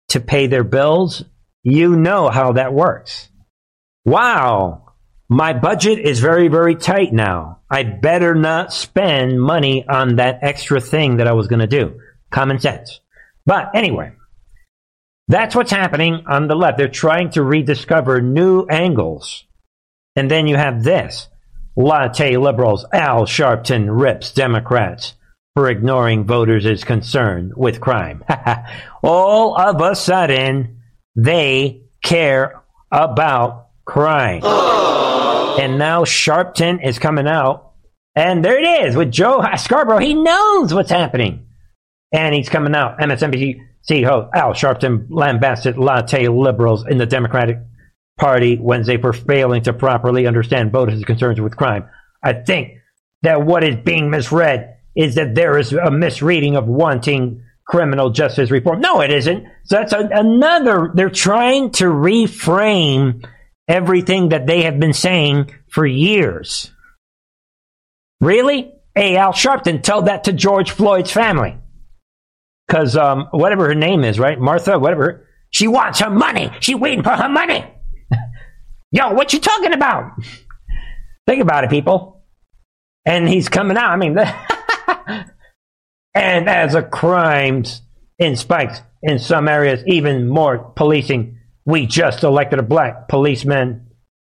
to 0.09 0.21
pay 0.21 0.47
their 0.47 0.63
bills, 0.63 1.23
you 1.63 1.95
know 1.95 2.29
how 2.29 2.53
that 2.53 2.73
works. 2.73 3.29
Wow, 4.05 4.93
my 5.29 5.53
budget 5.53 5.99
is 5.99 6.19
very, 6.19 6.47
very 6.47 6.75
tight 6.75 7.11
now. 7.11 7.59
I 7.69 7.83
better 7.83 8.33
not 8.33 8.71
spend 8.71 9.41
money 9.41 9.85
on 9.87 10.15
that 10.15 10.39
extra 10.41 10.79
thing 10.79 11.17
that 11.17 11.27
I 11.27 11.33
was 11.33 11.47
going 11.47 11.59
to 11.59 11.67
do. 11.67 11.99
Common 12.31 12.59
sense. 12.59 13.01
But 13.45 13.71
anyway, 13.75 14.13
that's 15.27 15.55
what's 15.55 15.71
happening 15.71 16.23
on 16.27 16.47
the 16.47 16.55
left. 16.55 16.77
They're 16.77 16.87
trying 16.87 17.31
to 17.31 17.43
rediscover 17.43 18.21
new 18.21 18.65
angles. 18.67 19.43
And 20.15 20.31
then 20.31 20.47
you 20.47 20.55
have 20.55 20.83
this. 20.83 21.27
Latte 21.75 22.37
liberals, 22.37 22.85
Al 22.91 23.25
Sharpton 23.25 23.87
rips 23.89 24.33
Democrats 24.33 25.13
for 25.53 25.69
ignoring 25.69 26.25
voters' 26.25 26.83
concern 26.83 27.51
with 27.55 27.81
crime. 27.81 28.23
All 29.03 29.59
of 29.59 29.81
a 29.81 29.95
sudden, 29.95 30.76
they 31.17 31.81
care 32.03 32.63
about 32.91 33.69
crime. 33.85 34.41
Oh. 34.43 35.57
And 35.59 35.77
now 35.79 36.03
Sharpton 36.03 36.85
is 36.87 36.99
coming 36.99 37.27
out. 37.27 37.73
And 38.15 38.45
there 38.45 38.57
it 38.57 38.85
is 38.87 38.95
with 38.95 39.11
Joe 39.11 39.43
Scarborough. 39.57 39.97
He 39.97 40.13
knows 40.13 40.73
what's 40.73 40.89
happening. 40.89 41.47
And 42.13 42.33
he's 42.33 42.49
coming 42.49 42.75
out. 42.75 42.99
MSNBC 42.99 43.59
host 44.05 44.29
Al 44.33 44.53
Sharpton 44.53 45.07
lambasted 45.09 45.77
latte 45.77 46.27
liberals 46.27 46.85
in 46.87 46.97
the 46.97 47.05
Democratic 47.05 47.59
Party 48.17 48.57
Wednesday 48.59 48.97
for 48.97 49.13
failing 49.13 49.63
to 49.63 49.73
properly 49.73 50.25
understand 50.25 50.71
voters' 50.71 51.03
concerns 51.03 51.41
with 51.41 51.57
crime. 51.57 51.87
I 52.23 52.33
think 52.33 52.77
that 53.23 53.45
what 53.45 53.63
is 53.63 53.75
being 53.83 54.09
misread 54.09 54.77
is 54.95 55.15
that 55.15 55.35
there 55.35 55.57
is 55.57 55.73
a 55.73 55.91
misreading 55.91 56.55
of 56.55 56.65
wanting 56.65 57.43
criminal 57.67 58.09
justice 58.09 58.49
reform. 58.49 58.79
No, 58.79 59.01
it 59.01 59.11
isn't. 59.11 59.45
So 59.65 59.75
that's 59.75 59.93
a, 59.93 60.09
another, 60.11 60.91
they're 60.93 61.09
trying 61.09 61.71
to 61.71 61.85
reframe 61.85 63.25
everything 63.67 64.29
that 64.29 64.47
they 64.47 64.63
have 64.63 64.79
been 64.79 64.93
saying 64.93 65.53
for 65.69 65.85
years. 65.85 66.71
Really? 68.21 68.73
Hey, 68.95 69.17
Al 69.17 69.33
Sharpton, 69.33 69.83
tell 69.83 70.03
that 70.03 70.23
to 70.23 70.33
George 70.33 70.71
Floyd's 70.71 71.11
family. 71.11 71.57
Because 72.67 72.97
um, 72.97 73.27
whatever 73.31 73.67
her 73.67 73.75
name 73.75 74.03
is, 74.03 74.17
right? 74.17 74.39
Martha, 74.39 74.79
whatever. 74.79 75.27
She 75.49 75.67
wants 75.67 75.99
her 75.99 76.09
money. 76.09 76.51
She 76.59 76.75
waiting 76.75 77.03
for 77.03 77.11
her 77.11 77.29
money. 77.29 77.65
Yo, 78.91 79.11
what 79.13 79.33
you 79.33 79.39
talking 79.39 79.73
about? 79.73 80.11
Think 81.27 81.41
about 81.41 81.65
it, 81.65 81.69
people. 81.69 82.23
And 83.05 83.27
he's 83.27 83.47
coming 83.49 83.77
out. 83.77 83.91
I 83.91 83.95
mean, 83.97 84.15
and 86.17 86.49
as 86.49 86.73
a 86.73 86.81
crimes 86.81 87.81
in 88.17 88.35
spikes 88.35 88.81
in 89.03 89.19
some 89.19 89.47
areas, 89.47 89.83
even 89.85 90.27
more 90.27 90.57
policing. 90.57 91.39
We 91.65 91.85
just 91.85 92.23
elected 92.23 92.59
a 92.59 92.63
black 92.63 93.07
policeman, 93.07 93.91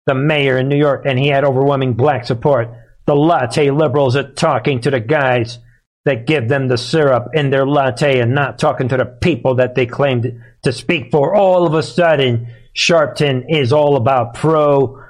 the 0.05 0.15
mayor 0.15 0.57
in 0.57 0.67
New 0.67 0.77
York, 0.77 1.03
and 1.05 1.17
he 1.17 1.27
had 1.27 1.45
overwhelming 1.45 1.93
black 1.93 2.25
support. 2.25 2.69
The 3.05 3.15
latte 3.15 3.71
liberals 3.71 4.15
are 4.15 4.31
talking 4.31 4.81
to 4.81 4.91
the 4.91 4.99
guys 4.99 5.59
that 6.05 6.27
give 6.27 6.49
them 6.49 6.67
the 6.67 6.77
syrup 6.77 7.29
in 7.33 7.49
their 7.49 7.65
latte 7.65 8.19
and 8.19 8.35
not 8.35 8.59
talking 8.59 8.89
to 8.89 8.97
the 8.97 9.05
people 9.05 9.55
that 9.55 9.75
they 9.75 9.85
claim 9.85 10.41
to 10.63 10.73
speak 10.73 11.11
for. 11.11 11.33
All 11.35 11.65
of 11.65 11.73
a 11.75 11.83
sudden, 11.83 12.53
Sharpton 12.75 13.45
is 13.47 13.71
all 13.71 13.95
about 13.95 14.33
pro, 14.33 15.01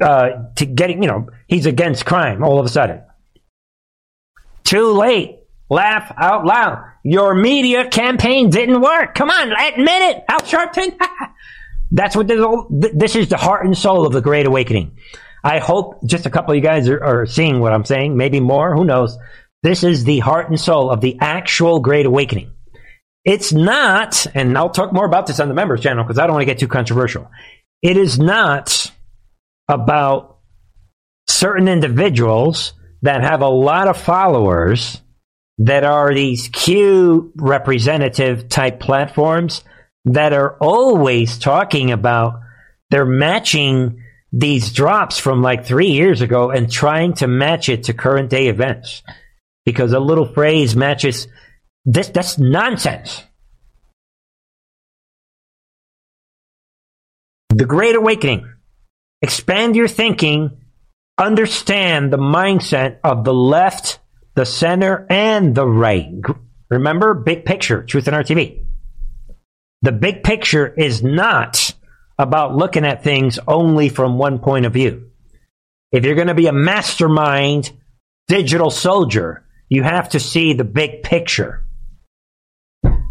uh, 0.00 0.30
to 0.56 0.66
getting, 0.66 1.02
you 1.02 1.08
know, 1.08 1.28
he's 1.46 1.66
against 1.66 2.06
crime 2.06 2.42
all 2.42 2.58
of 2.58 2.64
a 2.64 2.70
sudden. 2.70 3.02
Too 4.64 4.92
late. 4.92 5.43
Laugh 5.70 6.12
out 6.16 6.44
loud. 6.44 6.84
Your 7.02 7.34
media 7.34 7.88
campaign 7.88 8.50
didn't 8.50 8.80
work. 8.80 9.14
Come 9.14 9.30
on, 9.30 9.52
admit 9.52 10.02
it, 10.02 10.24
Al 10.28 10.40
Sharpton. 10.40 10.98
That's 11.90 12.16
what 12.16 12.26
this, 12.26 12.40
this 12.94 13.16
is 13.16 13.28
the 13.28 13.36
heart 13.36 13.64
and 13.64 13.76
soul 13.76 14.06
of 14.06 14.12
the 14.12 14.20
Great 14.20 14.46
Awakening. 14.46 14.96
I 15.42 15.58
hope 15.58 16.04
just 16.06 16.26
a 16.26 16.30
couple 16.30 16.52
of 16.52 16.56
you 16.56 16.62
guys 16.62 16.88
are, 16.88 17.02
are 17.02 17.26
seeing 17.26 17.60
what 17.60 17.72
I'm 17.72 17.84
saying, 17.84 18.16
maybe 18.16 18.40
more, 18.40 18.74
who 18.74 18.84
knows. 18.84 19.16
This 19.62 19.84
is 19.84 20.04
the 20.04 20.18
heart 20.18 20.48
and 20.48 20.58
soul 20.58 20.90
of 20.90 21.00
the 21.00 21.16
actual 21.20 21.80
Great 21.80 22.06
Awakening. 22.06 22.50
It's 23.24 23.52
not, 23.52 24.26
and 24.34 24.56
I'll 24.58 24.70
talk 24.70 24.92
more 24.92 25.06
about 25.06 25.26
this 25.26 25.40
on 25.40 25.48
the 25.48 25.54
members 25.54 25.80
channel 25.80 26.04
because 26.04 26.18
I 26.18 26.26
don't 26.26 26.34
want 26.34 26.42
to 26.42 26.46
get 26.46 26.58
too 26.58 26.68
controversial. 26.68 27.30
It 27.82 27.96
is 27.96 28.18
not 28.18 28.90
about 29.68 30.38
certain 31.26 31.68
individuals 31.68 32.74
that 33.02 33.22
have 33.22 33.40
a 33.40 33.48
lot 33.48 33.88
of 33.88 33.96
followers 33.96 35.00
that 35.58 35.84
are 35.84 36.12
these 36.12 36.48
Q 36.48 37.32
representative 37.36 38.48
type 38.48 38.80
platforms 38.80 39.62
that 40.04 40.32
are 40.32 40.56
always 40.58 41.38
talking 41.38 41.90
about 41.92 42.40
they're 42.90 43.06
matching 43.06 44.02
these 44.32 44.72
drops 44.72 45.18
from 45.18 45.42
like 45.42 45.64
three 45.64 45.90
years 45.90 46.20
ago 46.20 46.50
and 46.50 46.70
trying 46.70 47.14
to 47.14 47.26
match 47.26 47.68
it 47.68 47.84
to 47.84 47.94
current 47.94 48.30
day 48.30 48.48
events. 48.48 49.02
Because 49.64 49.92
a 49.92 50.00
little 50.00 50.26
phrase 50.26 50.76
matches 50.76 51.26
this 51.84 52.08
that's 52.08 52.38
nonsense. 52.38 53.22
The 57.50 57.64
great 57.64 57.94
awakening. 57.94 58.48
Expand 59.22 59.76
your 59.76 59.88
thinking. 59.88 60.58
Understand 61.16 62.12
the 62.12 62.18
mindset 62.18 62.98
of 63.04 63.24
the 63.24 63.34
left 63.34 64.00
the 64.34 64.44
center, 64.46 65.06
and 65.08 65.54
the 65.54 65.66
right. 65.66 66.12
Remember, 66.70 67.14
big 67.14 67.44
picture, 67.44 67.82
Truth 67.82 68.08
and 68.08 68.16
Art 68.16 68.26
TV. 68.26 68.64
The 69.82 69.92
big 69.92 70.24
picture 70.24 70.66
is 70.66 71.02
not 71.02 71.74
about 72.18 72.56
looking 72.56 72.84
at 72.84 73.04
things 73.04 73.38
only 73.46 73.88
from 73.88 74.18
one 74.18 74.38
point 74.38 74.66
of 74.66 74.72
view. 74.72 75.10
If 75.92 76.04
you're 76.04 76.14
going 76.14 76.28
to 76.28 76.34
be 76.34 76.46
a 76.46 76.52
mastermind 76.52 77.70
digital 78.28 78.70
soldier, 78.70 79.44
you 79.68 79.82
have 79.82 80.08
to 80.10 80.20
see 80.20 80.52
the 80.52 80.64
big 80.64 81.02
picture. 81.02 81.64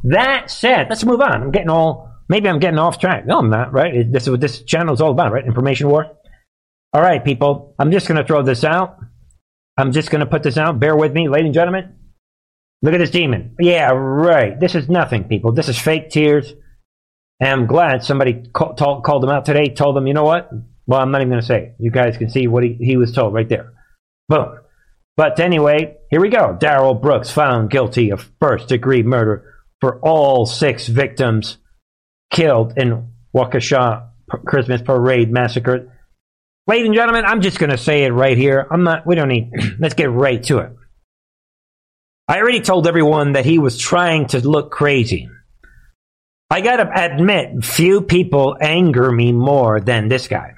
That 0.05 0.51
said, 0.51 0.87
let's 0.89 1.05
move 1.05 1.21
on. 1.21 1.43
I'm 1.43 1.51
getting 1.51 1.69
all, 1.69 2.11
maybe 2.27 2.49
I'm 2.49 2.59
getting 2.59 2.79
off 2.79 2.99
track. 2.99 3.25
No, 3.25 3.39
I'm 3.39 3.49
not, 3.49 3.71
right? 3.71 4.11
This 4.11 4.23
is 4.23 4.29
what 4.29 4.41
this 4.41 4.63
channel 4.63 4.93
is 4.93 5.01
all 5.01 5.11
about, 5.11 5.31
right? 5.31 5.45
Information 5.45 5.87
war. 5.87 6.17
All 6.91 7.01
right, 7.01 7.23
people, 7.23 7.73
I'm 7.79 7.91
just 7.91 8.07
going 8.07 8.17
to 8.17 8.27
throw 8.27 8.43
this 8.43 8.63
out. 8.63 8.97
I'm 9.77 9.91
just 9.91 10.11
going 10.11 10.19
to 10.19 10.25
put 10.25 10.43
this 10.43 10.57
out. 10.57 10.79
Bear 10.79 10.95
with 10.95 11.13
me, 11.13 11.29
ladies 11.29 11.47
and 11.47 11.53
gentlemen. 11.53 11.95
Look 12.81 12.93
at 12.93 12.99
this 12.99 13.11
demon. 13.11 13.55
Yeah, 13.59 13.91
right. 13.91 14.59
This 14.59 14.75
is 14.75 14.89
nothing, 14.89 15.23
people. 15.23 15.53
This 15.53 15.69
is 15.69 15.79
fake 15.79 16.09
tears. 16.09 16.53
And 17.39 17.49
I'm 17.49 17.65
glad 17.65 18.03
somebody 18.03 18.43
call, 18.53 19.01
called 19.01 19.23
him 19.23 19.29
out 19.29 19.45
today, 19.45 19.69
told 19.69 19.97
him, 19.97 20.05
you 20.05 20.13
know 20.13 20.23
what? 20.23 20.49
Well, 20.85 20.99
I'm 20.99 21.11
not 21.11 21.21
even 21.21 21.29
going 21.29 21.41
to 21.41 21.47
say 21.47 21.63
it. 21.63 21.75
You 21.79 21.91
guys 21.91 22.17
can 22.17 22.29
see 22.29 22.47
what 22.47 22.63
he, 22.63 22.77
he 22.79 22.97
was 22.97 23.13
told 23.13 23.33
right 23.33 23.47
there. 23.47 23.73
Boom. 24.27 24.59
But 25.15 25.39
anyway, 25.39 25.97
here 26.09 26.21
we 26.21 26.29
go. 26.29 26.57
Darrell 26.59 26.93
Brooks 26.93 27.29
found 27.29 27.69
guilty 27.69 28.09
of 28.09 28.29
first 28.39 28.67
degree 28.67 29.03
murder 29.03 29.53
for 29.79 29.99
all 29.99 30.45
six 30.45 30.87
victims 30.87 31.57
killed 32.31 32.73
in 32.77 33.11
Waukesha 33.35 34.09
Christmas 34.45 34.81
Parade 34.81 35.31
massacre. 35.31 35.92
Ladies 36.65 36.85
and 36.85 36.95
gentlemen, 36.95 37.25
I'm 37.25 37.41
just 37.41 37.59
going 37.59 37.71
to 37.71 37.77
say 37.77 38.03
it 38.03 38.11
right 38.11 38.37
here. 38.37 38.65
I'm 38.71 38.83
not, 38.83 39.05
we 39.05 39.15
don't 39.15 39.27
need, 39.27 39.51
let's 39.79 39.95
get 39.95 40.09
right 40.09 40.41
to 40.43 40.59
it. 40.59 40.71
I 42.27 42.39
already 42.39 42.61
told 42.61 42.87
everyone 42.87 43.33
that 43.33 43.45
he 43.45 43.59
was 43.59 43.77
trying 43.77 44.27
to 44.27 44.39
look 44.39 44.71
crazy. 44.71 45.29
I 46.49 46.61
gotta 46.61 46.87
admit, 46.93 47.65
few 47.65 48.01
people 48.01 48.55
anger 48.61 49.11
me 49.11 49.31
more 49.31 49.79
than 49.79 50.07
this 50.07 50.27
guy. 50.27 50.53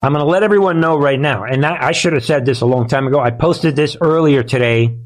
I'm 0.00 0.12
gonna 0.12 0.24
let 0.24 0.42
everyone 0.42 0.80
know 0.80 0.96
right 0.96 1.20
now, 1.20 1.44
and 1.44 1.64
I, 1.64 1.88
I 1.88 1.92
should 1.92 2.14
have 2.14 2.24
said 2.24 2.46
this 2.46 2.62
a 2.62 2.66
long 2.66 2.88
time 2.88 3.06
ago. 3.06 3.20
I 3.20 3.30
posted 3.30 3.76
this 3.76 3.98
earlier 4.00 4.42
today 4.42 4.98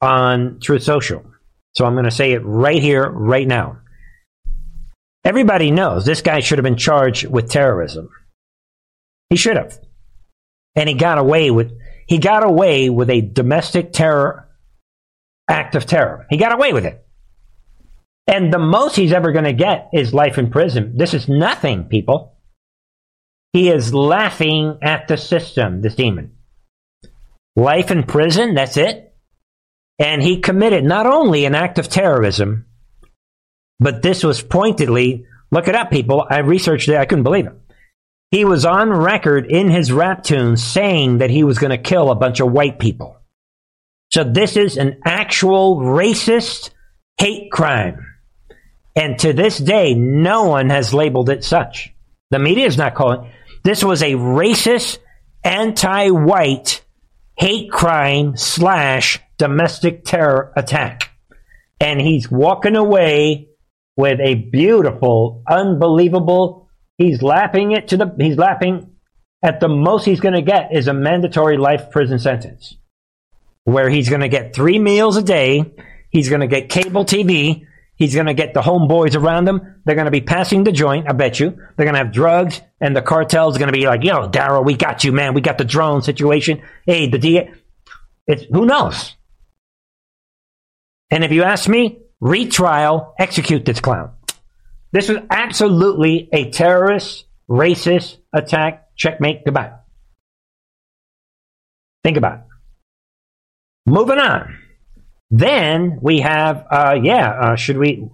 on 0.00 0.58
Truth 0.60 0.84
Social. 0.84 1.22
So 1.74 1.84
I'm 1.84 1.94
gonna 1.94 2.10
say 2.10 2.32
it 2.32 2.38
right 2.44 2.80
here, 2.80 3.08
right 3.08 3.46
now. 3.46 3.78
Everybody 5.26 5.72
knows 5.72 6.04
this 6.04 6.22
guy 6.22 6.38
should 6.38 6.58
have 6.58 6.62
been 6.62 6.76
charged 6.76 7.26
with 7.26 7.50
terrorism. 7.50 8.10
He 9.28 9.34
should 9.34 9.56
have. 9.56 9.76
And 10.76 10.88
he 10.88 10.94
got 10.94 11.18
away 11.18 11.50
with 11.50 11.72
he 12.06 12.18
got 12.18 12.44
away 12.44 12.90
with 12.90 13.10
a 13.10 13.22
domestic 13.22 13.92
terror 13.92 14.48
act 15.50 15.74
of 15.74 15.84
terror. 15.84 16.26
He 16.30 16.36
got 16.36 16.54
away 16.54 16.72
with 16.72 16.86
it. 16.86 17.04
And 18.28 18.52
the 18.52 18.60
most 18.60 18.94
he's 18.94 19.12
ever 19.12 19.32
going 19.32 19.46
to 19.46 19.52
get 19.52 19.90
is 19.92 20.14
life 20.14 20.38
in 20.38 20.50
prison. 20.50 20.96
This 20.96 21.12
is 21.12 21.28
nothing, 21.28 21.86
people. 21.86 22.36
He 23.52 23.68
is 23.68 23.92
laughing 23.92 24.78
at 24.80 25.08
the 25.08 25.16
system, 25.16 25.82
this 25.82 25.96
demon. 25.96 26.36
Life 27.56 27.90
in 27.90 28.04
prison, 28.04 28.54
that's 28.54 28.76
it. 28.76 29.12
And 29.98 30.22
he 30.22 30.40
committed 30.40 30.84
not 30.84 31.06
only 31.06 31.46
an 31.46 31.56
act 31.56 31.80
of 31.80 31.88
terrorism, 31.88 32.66
but 33.78 34.02
this 34.02 34.24
was 34.24 34.42
pointedly, 34.42 35.26
look 35.50 35.68
it 35.68 35.74
up, 35.74 35.90
people. 35.90 36.26
I 36.28 36.38
researched 36.38 36.88
it. 36.88 36.96
I 36.96 37.06
couldn't 37.06 37.24
believe 37.24 37.46
it. 37.46 37.52
He 38.30 38.44
was 38.44 38.64
on 38.64 38.90
record 38.90 39.46
in 39.46 39.68
his 39.70 39.92
rap 39.92 40.24
tune 40.24 40.56
saying 40.56 41.18
that 41.18 41.30
he 41.30 41.44
was 41.44 41.58
going 41.58 41.70
to 41.70 41.78
kill 41.78 42.10
a 42.10 42.16
bunch 42.16 42.40
of 42.40 42.50
white 42.50 42.78
people. 42.78 43.18
So 44.12 44.24
this 44.24 44.56
is 44.56 44.76
an 44.76 45.00
actual 45.04 45.76
racist 45.76 46.70
hate 47.18 47.50
crime. 47.50 48.04
And 48.94 49.18
to 49.20 49.32
this 49.32 49.58
day, 49.58 49.94
no 49.94 50.44
one 50.44 50.70
has 50.70 50.94
labeled 50.94 51.28
it 51.28 51.44
such. 51.44 51.92
The 52.30 52.38
media 52.38 52.66
is 52.66 52.78
not 52.78 52.94
calling. 52.94 53.30
This 53.62 53.84
was 53.84 54.02
a 54.02 54.12
racist, 54.12 54.98
anti-white 55.44 56.82
hate 57.36 57.70
crime 57.70 58.36
slash 58.36 59.20
domestic 59.38 60.04
terror 60.04 60.52
attack. 60.56 61.10
And 61.78 62.00
he's 62.00 62.30
walking 62.30 62.74
away 62.74 63.48
with 63.96 64.20
a 64.20 64.34
beautiful, 64.34 65.42
unbelievable, 65.48 66.68
he's 66.98 67.22
lapping 67.22 67.72
it 67.72 67.88
to 67.88 67.96
the, 67.96 68.14
he's 68.18 68.36
lapping 68.36 68.90
at 69.42 69.60
the 69.60 69.68
most 69.68 70.04
he's 70.04 70.20
going 70.20 70.34
to 70.34 70.42
get 70.42 70.74
is 70.74 70.88
a 70.88 70.94
mandatory 70.94 71.56
life 71.56 71.90
prison 71.90 72.18
sentence 72.18 72.76
where 73.64 73.88
he's 73.88 74.08
going 74.08 74.20
to 74.20 74.28
get 74.28 74.54
three 74.54 74.78
meals 74.78 75.16
a 75.16 75.22
day. 75.22 75.74
He's 76.10 76.28
going 76.28 76.40
to 76.40 76.46
get 76.46 76.68
cable 76.68 77.04
TV. 77.04 77.66
He's 77.96 78.14
going 78.14 78.26
to 78.26 78.34
get 78.34 78.54
the 78.54 78.60
homeboys 78.60 79.16
around 79.16 79.48
him. 79.48 79.82
They're 79.84 79.94
going 79.94 80.06
to 80.06 80.10
be 80.10 80.20
passing 80.20 80.64
the 80.64 80.72
joint, 80.72 81.08
I 81.08 81.12
bet 81.12 81.40
you. 81.40 81.50
They're 81.50 81.86
going 81.86 81.94
to 81.94 81.98
have 81.98 82.12
drugs, 82.12 82.60
and 82.80 82.94
the 82.94 83.02
cartel's 83.02 83.56
going 83.56 83.68
to 83.68 83.72
be 83.72 83.86
like, 83.86 84.04
yo, 84.04 84.28
Darrell, 84.28 84.64
we 84.64 84.76
got 84.76 85.02
you, 85.02 85.12
man. 85.12 85.34
We 85.34 85.40
got 85.40 85.58
the 85.58 85.64
drone 85.64 86.02
situation. 86.02 86.62
Hey, 86.84 87.08
the 87.08 87.18
DA. 87.18 87.52
It's, 88.26 88.44
who 88.52 88.66
knows? 88.66 89.14
And 91.10 91.24
if 91.24 91.32
you 91.32 91.42
ask 91.42 91.68
me, 91.68 92.00
retrial, 92.20 93.14
execute 93.18 93.64
this 93.64 93.80
clown. 93.80 94.12
This 94.92 95.08
was 95.08 95.18
absolutely 95.30 96.28
a 96.32 96.50
terrorist, 96.50 97.26
racist 97.48 98.16
attack. 98.32 98.84
Checkmate. 98.96 99.44
Goodbye. 99.44 99.72
Think 102.02 102.16
about 102.16 102.38
it. 102.38 102.44
Moving 103.84 104.18
on. 104.18 104.58
Then 105.30 105.98
we 106.00 106.20
have, 106.20 106.64
uh, 106.70 106.96
yeah, 107.02 107.28
uh, 107.30 107.56
should 107.56 107.76
we? 107.78 108.08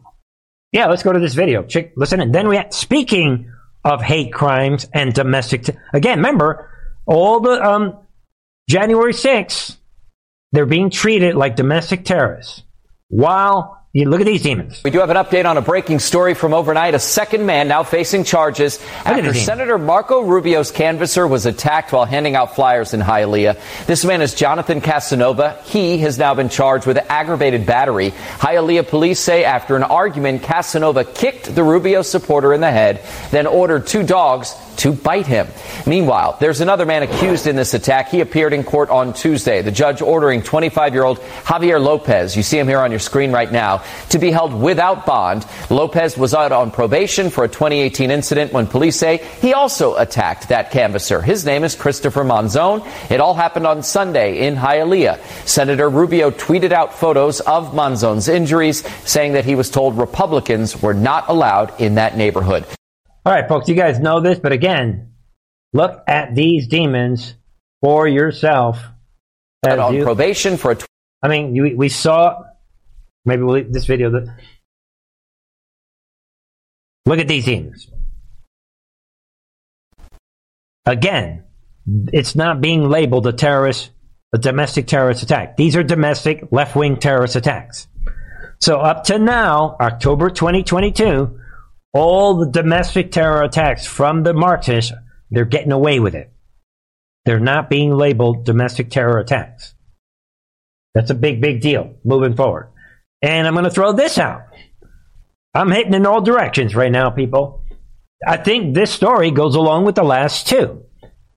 Yeah, 0.73 0.87
let's 0.87 1.03
go 1.03 1.13
to 1.13 1.21
this 1.21 1.35
video. 1.35 1.63
Check, 1.63 1.93
listen. 1.97 2.21
And 2.21 2.35
then 2.35 2.49
we, 2.49 2.57
have, 2.57 2.73
speaking 2.73 3.53
of 3.85 4.03
hate 4.03 4.33
crimes 4.33 4.89
and 4.93 5.13
domestic, 5.13 5.65
t- 5.65 5.73
again, 5.93 6.19
remember 6.19 6.71
all 7.07 7.41
the 7.41 7.63
um, 7.63 7.99
January 8.69 9.13
6th, 9.13 9.77
they're 10.53 10.67
being 10.67 10.91
treated 10.91 11.35
like 11.35 11.57
domestic 11.57 12.05
terrorists. 12.05 12.63
While 13.09 13.82
you 13.95 14.09
look 14.09 14.21
at 14.21 14.27
these 14.27 14.43
demons. 14.43 14.81
We 14.85 14.91
do 14.91 15.01
have 15.01 15.11
an 15.11 15.19
update 15.19 15.45
on 15.45 15.59
a 15.59 15.61
breaking 15.61 15.99
story 15.99 16.33
from 16.33 16.55
overnight. 16.55 16.95
A 16.95 16.99
second 16.99 17.45
man 17.45 17.69
now 17.69 17.83
facing 17.83 18.25
charges 18.25 18.81
after 19.05 19.35
Senator 19.35 19.77
Marco 19.77 20.23
Rubio's 20.23 20.71
canvasser 20.71 21.27
was 21.29 21.45
attacked 21.45 21.93
while 21.93 22.07
handing 22.07 22.35
out 22.35 22.55
flyers 22.55 22.95
in 22.95 23.01
Hialeah. 23.01 23.61
This 23.85 24.03
man 24.07 24.23
is 24.23 24.35
Jonathan 24.35 24.81
Casanova. 24.81 25.61
He 25.65 25.99
has 25.99 26.17
now 26.17 26.33
been 26.33 26.49
charged 26.49 26.87
with 26.87 26.97
aggravated 26.97 27.67
battery. 27.67 28.13
Hialeah 28.13 28.89
police 28.89 29.21
say 29.21 29.45
after 29.45 29.77
an 29.77 29.83
argument, 29.83 30.43
Casanova 30.43 31.05
kicked 31.05 31.55
the 31.55 31.63
Rubio 31.63 32.01
supporter 32.01 32.55
in 32.55 32.63
the 32.63 32.71
head, 32.71 33.05
then 33.31 33.47
ordered 33.47 33.87
two 33.87 34.05
dogs 34.05 34.55
to 34.79 34.93
bite 34.93 35.27
him. 35.27 35.47
Meanwhile, 35.87 36.39
there's 36.41 36.61
another 36.61 36.87
man 36.87 37.03
accused 37.03 37.47
in 37.47 37.57
this 37.57 37.75
attack. 37.75 38.09
He 38.09 38.21
appeared 38.21 38.53
in 38.53 38.65
court 38.65 38.91
on 38.91 39.13
Tuesday. 39.13 39.63
The 39.63 39.71
judge 39.71 40.03
ordering 40.03 40.43
25 40.43 40.95
year 40.95 41.05
old 41.05 41.21
Javier 41.45 41.81
Lopez, 41.81 42.37
you 42.37 42.43
see 42.43 42.59
him 42.59 42.69
here 42.69 42.81
on 42.81 42.91
your 42.91 43.01
screen 43.01 43.33
right 43.33 43.51
now, 43.51 43.82
to 44.11 44.19
be 44.19 44.31
held 44.31 44.55
without 44.55 45.07
bond. 45.07 45.47
Lopez 45.71 46.17
was 46.17 46.35
out 46.35 46.53
on 46.53 46.71
probation 46.71 47.31
for 47.31 47.45
a 47.45 47.49
2018 47.49 48.11
incident 48.11 48.53
when 48.53 48.67
police 48.67 48.97
say 48.97 49.19
he 49.41 49.55
also 49.55 49.97
attacked 49.97 50.49
that 50.49 50.71
canvasser. 50.71 51.23
His 51.23 51.45
name 51.45 51.65
is 51.65 51.75
Christopher 51.75 52.25
Monzon. 52.25 52.87
It 53.11 53.21
all 53.21 53.35
happened 53.35 53.67
on 53.67 53.83
Sunday 53.83 54.47
in 54.47 54.55
Hialeah. 54.57 55.21
Senator 55.47 55.89
Rubio 55.89 56.31
tweeted 56.31 56.73
out 56.73 56.95
photos 56.95 57.41
of 57.41 57.73
Monzon's 57.73 58.29
injuries, 58.29 58.85
saying 59.05 59.33
that 59.33 59.45
he 59.45 59.55
was 59.55 59.71
told 59.71 59.99
Republicans 59.99 60.81
were 60.81 60.95
not 60.95 61.29
allowed 61.29 61.81
in 61.81 61.97
that 61.97 62.17
neighborhood. 62.17 62.65
All 63.25 63.33
right, 63.33 63.49
folks, 63.49 63.69
you 63.69 63.75
guys 63.75 64.01
know 64.01 64.21
this, 64.21 64.39
but 64.39 64.53
again, 64.53 65.13
look 65.73 66.03
at 66.09 66.35
these 66.35 66.67
demons 66.67 67.35
for 67.81 68.09
yourself. 68.09 68.79
on 69.65 69.95
you, 69.95 70.03
probation 70.03 70.57
for 70.57 70.73
a. 70.73 70.75
Tw- 70.77 70.87
I 71.23 71.29
mean, 71.29 71.55
you, 71.55 71.77
we 71.77 71.89
saw. 71.89 72.43
Maybe 73.25 73.43
we'll 73.43 73.57
leave 73.57 73.73
this 73.73 73.87
video. 73.87 74.11
Look 77.07 77.19
at 77.19 77.29
these 77.29 77.45
demons. 77.45 77.89
Again, 80.85 81.45
it's 82.13 82.35
not 82.35 82.61
being 82.61 82.89
labeled 82.89 83.27
a 83.27 83.33
terrorist, 83.33 83.91
a 84.33 84.39
domestic 84.39 84.87
terrorist 84.87 85.23
attack. 85.23 85.57
These 85.57 85.77
are 85.77 85.83
domestic 85.83 86.49
left 86.51 86.75
wing 86.75 86.97
terrorist 86.97 87.37
attacks. 87.37 87.87
So 88.61 88.79
up 88.79 89.05
to 89.05 89.19
now, 89.19 89.77
October 89.81 90.31
2022 90.31 91.39
all 91.93 92.37
the 92.39 92.51
domestic 92.51 93.13
terror 93.13 93.43
attacks 93.43 93.87
from 93.87 94.23
the 94.23 94.33
Marxists, 94.33 94.93
they're 95.31 95.45
getting 95.45 95.73
away 95.73 96.01
with 96.01 96.15
it. 96.15 96.33
They're 97.25 97.41
not 97.41 97.71
being 97.71 97.95
labeled 97.95 98.45
domestic 98.45 98.91
terror 98.91 99.19
attacks. 99.19 99.75
That's 100.95 101.11
a 101.11 101.15
big, 101.15 101.41
big 101.41 101.61
deal 101.61 101.95
moving 102.05 102.35
forward. 102.35 102.72
And 103.23 103.47
I'm 103.47 103.55
going 103.55 103.65
to 103.65 103.71
throw 103.71 103.93
this 103.93 104.19
out. 104.19 104.43
I'm 105.55 105.71
hitting 105.71 105.95
in 105.95 106.07
all 106.07 106.21
directions 106.21 106.75
right 106.75 106.91
now, 106.91 107.11
people. 107.11 107.63
I 108.27 108.37
think 108.37 108.75
this 108.75 108.91
story 108.91 109.31
goes 109.31 109.55
along 109.55 109.85
with 109.85 109.95
the 109.95 110.03
last 110.03 110.49
two. 110.49 110.85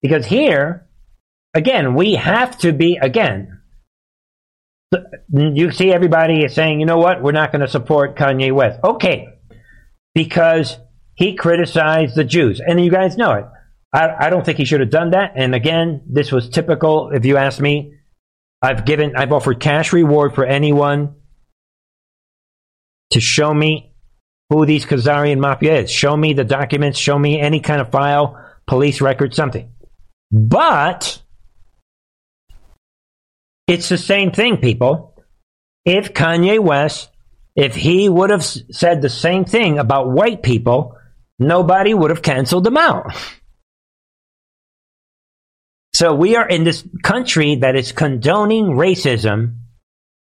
Because 0.01 0.25
here, 0.25 0.87
again, 1.53 1.95
we 1.95 2.15
have 2.15 2.57
to 2.59 2.73
be, 2.73 2.97
again, 3.01 3.61
you 5.29 5.71
see 5.71 5.91
everybody 5.91 6.43
is 6.43 6.53
saying, 6.53 6.79
you 6.79 6.85
know 6.85 6.97
what, 6.97 7.21
we're 7.21 7.31
not 7.31 7.51
going 7.51 7.61
to 7.61 7.67
support 7.67 8.15
Kanye 8.15 8.51
West. 8.51 8.79
Okay, 8.83 9.27
because 10.13 10.77
he 11.15 11.35
criticized 11.35 12.15
the 12.15 12.23
Jews. 12.23 12.61
And 12.65 12.83
you 12.83 12.91
guys 12.91 13.17
know 13.17 13.33
it. 13.33 13.45
I, 13.93 14.27
I 14.27 14.29
don't 14.29 14.45
think 14.45 14.57
he 14.57 14.65
should 14.65 14.79
have 14.79 14.89
done 14.89 15.11
that. 15.11 15.33
And 15.35 15.55
again, 15.55 16.01
this 16.07 16.31
was 16.31 16.49
typical, 16.49 17.11
if 17.13 17.25
you 17.25 17.37
ask 17.37 17.59
me. 17.59 17.93
I've 18.61 18.85
given, 18.85 19.15
I've 19.15 19.31
offered 19.31 19.59
cash 19.59 19.93
reward 19.93 20.33
for 20.33 20.45
anyone 20.45 21.15
to 23.11 23.19
show 23.19 23.53
me 23.53 23.93
who 24.49 24.65
these 24.65 24.85
Khazarian 24.85 25.39
mafia 25.39 25.81
is. 25.81 25.91
Show 25.91 26.15
me 26.15 26.33
the 26.33 26.43
documents, 26.43 26.99
show 26.99 27.17
me 27.17 27.39
any 27.39 27.59
kind 27.59 27.81
of 27.81 27.91
file, 27.91 28.39
police 28.67 29.01
record, 29.01 29.33
something. 29.33 29.71
But 30.31 31.21
it's 33.67 33.89
the 33.89 33.97
same 33.97 34.31
thing, 34.31 34.57
people. 34.57 35.13
If 35.85 36.13
Kanye 36.13 36.59
West, 36.59 37.09
if 37.55 37.75
he 37.75 38.09
would 38.09 38.29
have 38.29 38.43
said 38.43 39.01
the 39.01 39.09
same 39.09 39.45
thing 39.45 39.79
about 39.79 40.11
white 40.11 40.43
people, 40.43 40.97
nobody 41.39 41.93
would 41.93 42.09
have 42.09 42.21
canceled 42.21 42.63
them 42.63 42.77
out. 42.77 43.13
So 45.93 46.13
we 46.13 46.35
are 46.35 46.47
in 46.47 46.65
this 46.65 46.85
country 47.03 47.55
that 47.57 47.77
is 47.77 47.93
condoning 47.93 48.65
racism 48.65 49.55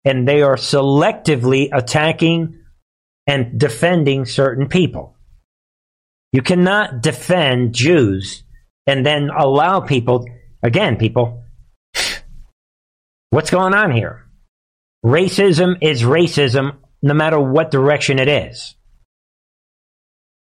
and 0.04 0.28
they 0.28 0.42
are 0.42 0.56
selectively 0.56 1.70
attacking 1.72 2.59
and 3.30 3.60
defending 3.60 4.26
certain 4.26 4.68
people. 4.68 5.16
You 6.32 6.42
cannot 6.42 7.04
defend 7.04 7.76
Jews 7.76 8.42
and 8.88 9.06
then 9.06 9.30
allow 9.30 9.82
people, 9.82 10.26
again, 10.64 10.98
people, 10.98 11.44
what's 13.30 13.52
going 13.52 13.76
on 13.76 13.92
here? 13.92 14.26
Racism 15.06 15.78
is 15.82 16.02
racism 16.02 16.78
no 17.04 17.14
matter 17.14 17.40
what 17.40 17.70
direction 17.70 18.18
it 18.18 18.28
is. 18.28 18.76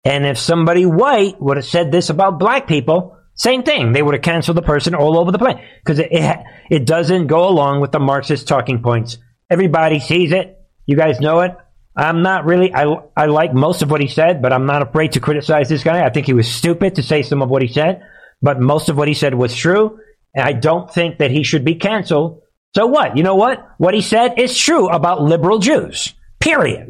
And 0.05 0.25
if 0.25 0.39
somebody 0.39 0.87
white 0.87 1.43
would 1.43 1.57
have 1.57 1.67
said 1.67 1.91
this 1.91 2.09
about 2.09 2.39
black 2.39 2.69
people, 2.69 3.19
same 3.35 3.65
thing. 3.65 3.93
They 3.93 4.01
would 4.01 4.15
have 4.15 4.23
canceled 4.23 4.57
the 4.57 4.63
person 4.63 4.95
all 4.95 5.19
over 5.19 5.33
the 5.33 5.39
place 5.39 5.59
because 5.85 5.99
it, 5.99 6.13
it, 6.13 6.39
it 6.71 6.87
doesn't 6.87 7.27
go 7.27 7.49
along 7.49 7.81
with 7.81 7.91
the 7.91 7.99
Marxist 7.99 8.47
talking 8.47 8.81
points. 8.81 9.19
Everybody 9.51 9.99
sees 9.99 10.31
it. 10.31 10.57
You 10.87 10.97
guys 10.97 11.19
know 11.19 11.41
it. 11.41 11.57
I'm 11.97 12.23
not 12.23 12.45
really, 12.45 12.73
I, 12.73 12.85
I 13.17 13.27
like 13.27 13.53
most 13.53 13.83
of 13.83 13.91
what 13.91 14.01
he 14.01 14.09
said, 14.09 14.41
but 14.41 14.53
I'm 14.53 14.67
not 14.67 14.83
afraid 14.83 15.13
to 15.13 15.21
criticize 15.21 15.69
this 15.69 15.83
guy. 15.83 16.05
I 16.05 16.11
think 16.11 16.27
he 16.27 16.33
was 16.33 16.51
stupid 16.51 16.95
to 16.95 17.03
say 17.03 17.23
some 17.23 17.43
of 17.43 17.51
what 17.51 17.63
he 17.63 17.69
said, 17.69 18.03
but 18.41 18.61
most 18.61 18.89
of 18.89 18.97
what 18.97 19.09
he 19.09 19.15
said 19.15 19.35
was 19.35 19.55
true. 19.55 19.99
And 20.35 20.45
I 20.45 20.53
don't 20.53 20.93
think 20.93 21.19
that 21.19 21.31
he 21.31 21.43
should 21.43 21.65
be 21.65 21.75
canceled. 21.75 22.43
So 22.75 22.87
what? 22.87 23.17
You 23.17 23.25
know 23.25 23.35
what? 23.35 23.67
What 23.79 23.95
he 23.95 24.01
said 24.01 24.39
is 24.39 24.57
true 24.57 24.89
about 24.89 25.23
liberal 25.23 25.59
Jews. 25.59 26.15
Period. 26.39 26.89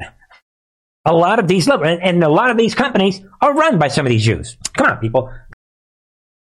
A 1.07 1.15
lot 1.15 1.39
of 1.39 1.49
these 1.49 1.67
liberal, 1.67 1.99
and 2.01 2.23
a 2.23 2.29
lot 2.29 2.51
of 2.51 2.59
these 2.59 2.75
companies 2.75 3.23
are 3.41 3.55
run 3.55 3.79
by 3.79 3.89
some 3.89 4.05
of 4.05 4.11
these 4.11 4.25
Jews. 4.25 4.59
Come 4.75 4.87
on, 4.87 4.99
people. 4.99 5.33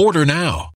Order 0.00 0.24
now. 0.24 0.70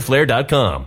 fighterflare.com. 0.00 0.86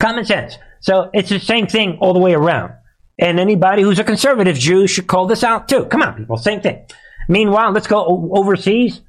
Common 0.00 0.24
sense. 0.24 0.58
So 0.80 1.10
it's 1.14 1.30
the 1.30 1.40
same 1.40 1.66
thing 1.66 1.98
all 2.00 2.12
the 2.12 2.20
way 2.20 2.34
around. 2.34 2.72
And 3.18 3.38
anybody 3.40 3.82
who's 3.82 3.98
a 3.98 4.04
conservative 4.04 4.56
Jew 4.56 4.86
should 4.86 5.06
call 5.06 5.26
this 5.26 5.44
out 5.44 5.68
too. 5.68 5.86
Come 5.86 6.02
on, 6.02 6.14
people, 6.14 6.36
same 6.36 6.60
thing. 6.60 6.84
Meanwhile, 7.28 7.72
let's 7.72 7.86
go 7.86 8.28
overseas. 8.34 9.00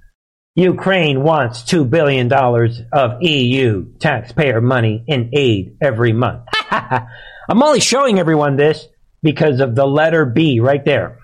Ukraine 0.56 1.22
wants 1.22 1.64
$2 1.64 1.90
billion 1.90 2.32
of 2.32 3.22
EU 3.22 3.92
taxpayer 4.00 4.62
money 4.62 5.04
in 5.06 5.32
aid 5.34 5.76
every 5.82 6.14
month. 6.14 6.44
I'm 6.72 7.62
only 7.62 7.82
showing 7.82 8.20
everyone 8.20 8.56
this 8.56 8.88
because 9.22 9.60
of 9.60 9.76
the 9.76 9.86
letter 9.86 10.26
B 10.26 10.62
right 10.62 10.86
there. 10.86 11.20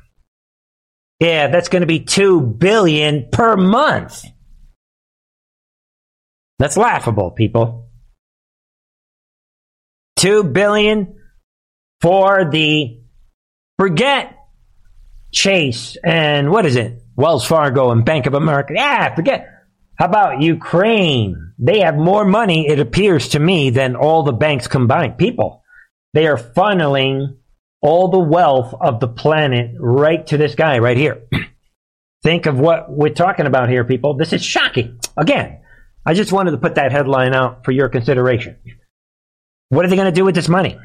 Yeah, 1.22 1.50
that's 1.50 1.70
going 1.70 1.82
to 1.82 1.88
be 1.88 2.00
2 2.00 2.42
billion 2.42 3.30
per 3.32 3.56
month. 3.56 4.26
That's 6.58 6.76
laughable, 6.76 7.30
people. 7.30 7.92
2 10.16 10.46
billion 10.46 11.16
for 12.02 12.50
the 12.50 13.00
forget 13.78 14.36
Chase 15.32 15.96
and 16.04 16.50
what 16.50 16.66
is 16.66 16.76
it? 16.76 17.04
Wells 17.16 17.46
Fargo 17.46 17.92
and 17.92 18.04
Bank 18.04 18.26
of 18.26 18.34
America. 18.34 18.74
Yeah, 18.76 19.14
forget. 19.14 19.48
How 19.96 20.06
about 20.06 20.42
Ukraine? 20.42 21.54
They 21.60 21.82
have 21.82 21.96
more 21.98 22.26
money, 22.26 22.68
it 22.68 22.80
appears 22.80 23.30
to 23.30 23.40
me, 23.40 23.70
than 23.70 23.96
all 23.96 24.24
the 24.24 24.34
banks 24.34 24.68
combined. 24.68 25.20
People, 25.20 25.62
they 26.16 26.26
are 26.26 26.38
funneling 26.38 27.38
all 27.82 28.10
the 28.10 28.20
wealth 28.20 28.74
of 28.80 29.00
the 29.00 29.08
planet 29.08 29.76
right 29.80 30.26
to 30.28 30.38
this 30.38 30.56
guy 30.56 30.80
right 30.80 30.98
here. 30.98 31.24
Think 32.24 32.46
of 32.46 32.60
what 32.60 32.92
we're 32.92 33.10
talking 33.10 33.48
about 33.48 33.70
here, 33.70 33.84
people. 33.84 34.16
This 34.16 34.34
is 34.34 34.44
shocking. 34.44 35.00
Again, 35.18 35.62
I 36.06 36.14
just 36.14 36.32
wanted 36.32 36.52
to 36.52 36.58
put 36.58 36.76
that 36.76 36.92
headline 36.92 37.34
out 37.34 37.66
for 37.66 37.72
your 37.72 37.90
consideration. 37.90 38.58
What 39.70 39.86
are 39.86 39.90
they 39.90 39.96
going 39.96 40.06
to 40.06 40.12
do 40.12 40.26
with 40.26 40.36
this 40.36 40.50
money? 40.50 40.78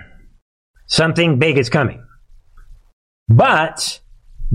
Something 0.86 1.38
big 1.38 1.58
is 1.58 1.68
coming. 1.68 2.02
But 3.28 4.00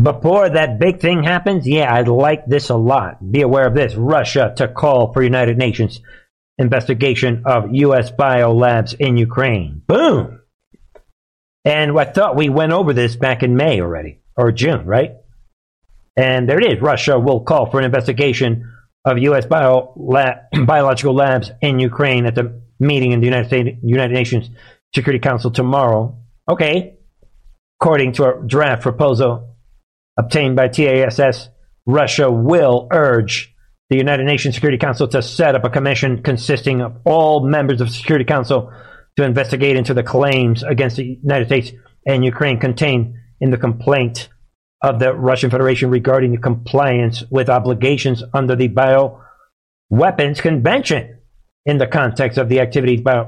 before 0.02 0.50
that 0.50 0.80
big 0.80 1.02
thing 1.02 1.24
happens, 1.24 1.68
yeah, 1.68 1.94
I 1.94 2.02
like 2.02 2.48
this 2.48 2.70
a 2.70 2.76
lot. 2.76 3.32
Be 3.32 3.42
aware 3.42 3.68
of 3.68 3.76
this. 3.76 3.94
Russia 3.96 4.54
to 4.58 4.68
call 4.68 5.14
for 5.14 5.22
United 5.22 5.58
Nations 5.58 6.02
investigation 6.58 7.44
of 7.46 7.74
U.S. 7.74 8.12
biolabs 8.12 8.94
in 8.94 9.18
Ukraine. 9.18 9.82
Boom. 9.88 10.41
And 11.64 11.98
I 11.98 12.06
thought 12.06 12.36
we 12.36 12.50
went 12.50 12.72
over 12.72 12.94
this 12.94 13.16
back 13.16 13.44
in 13.44 13.56
May 13.56 13.82
already, 13.82 14.20
or 14.36 14.52
June, 14.52 14.86
right? 14.86 15.12
And 16.16 16.50
there 16.50 16.60
it 16.60 16.74
is. 16.74 16.82
Russia 16.82 17.20
will 17.20 17.42
call 17.42 17.70
for 17.70 17.80
an 17.80 17.86
investigation 17.86 18.72
of 19.06 19.18
U.S. 19.20 19.46
Bio 19.46 19.94
lab, 19.96 20.38
biological 20.66 21.14
labs 21.14 21.52
in 21.62 21.80
Ukraine 21.80 22.26
at 22.26 22.36
the 22.36 22.62
meeting 22.80 23.12
in 23.12 23.20
the 23.20 23.28
United, 23.28 23.48
States, 23.48 23.78
United 23.84 24.14
Nations 24.14 24.50
Security 24.94 25.20
Council 25.20 25.52
tomorrow. 25.52 26.18
Okay. 26.50 26.98
According 27.80 28.14
to 28.14 28.26
a 28.26 28.42
draft 28.46 28.82
proposal 28.82 29.56
obtained 30.18 30.56
by 30.56 30.68
TASS, 30.68 31.50
Russia 31.86 32.32
will 32.32 32.88
urge 32.92 33.56
the 33.90 33.98
United 33.98 34.24
Nations 34.24 34.56
Security 34.56 34.78
Council 34.78 35.08
to 35.08 35.22
set 35.22 35.56
up 35.56 35.64
a 35.64 35.70
commission 35.70 36.22
consisting 36.22 36.82
of 36.82 36.98
all 37.06 37.46
members 37.48 37.82
of 37.82 37.88
the 37.88 37.94
Security 37.94 38.26
Council 38.26 38.72
to 39.18 39.24
investigate 39.24 39.76
into 39.76 39.94
the 39.94 40.04
claims 40.04 40.64
against 40.64 40.98
the 40.98 41.20
United 41.22 41.46
States 41.48 41.72
and 42.06 42.24
Ukraine 42.26 42.60
contained 42.60 43.16
in 43.40 43.52
the 43.52 43.58
complaint 43.58 44.30
of 44.82 45.00
the 45.00 45.14
Russian 45.14 45.50
Federation 45.50 45.90
regarding 45.90 46.32
the 46.32 46.38
compliance 46.38 47.24
with 47.30 47.50
obligations 47.50 48.24
under 48.34 48.56
the 48.56 48.70
Bioweapons 48.70 50.42
Convention 50.42 51.20
in 51.66 51.78
the 51.78 51.88
context 51.88 52.38
of 52.38 52.50
the 52.50 52.60
activities 52.60 53.02
by 53.02 53.28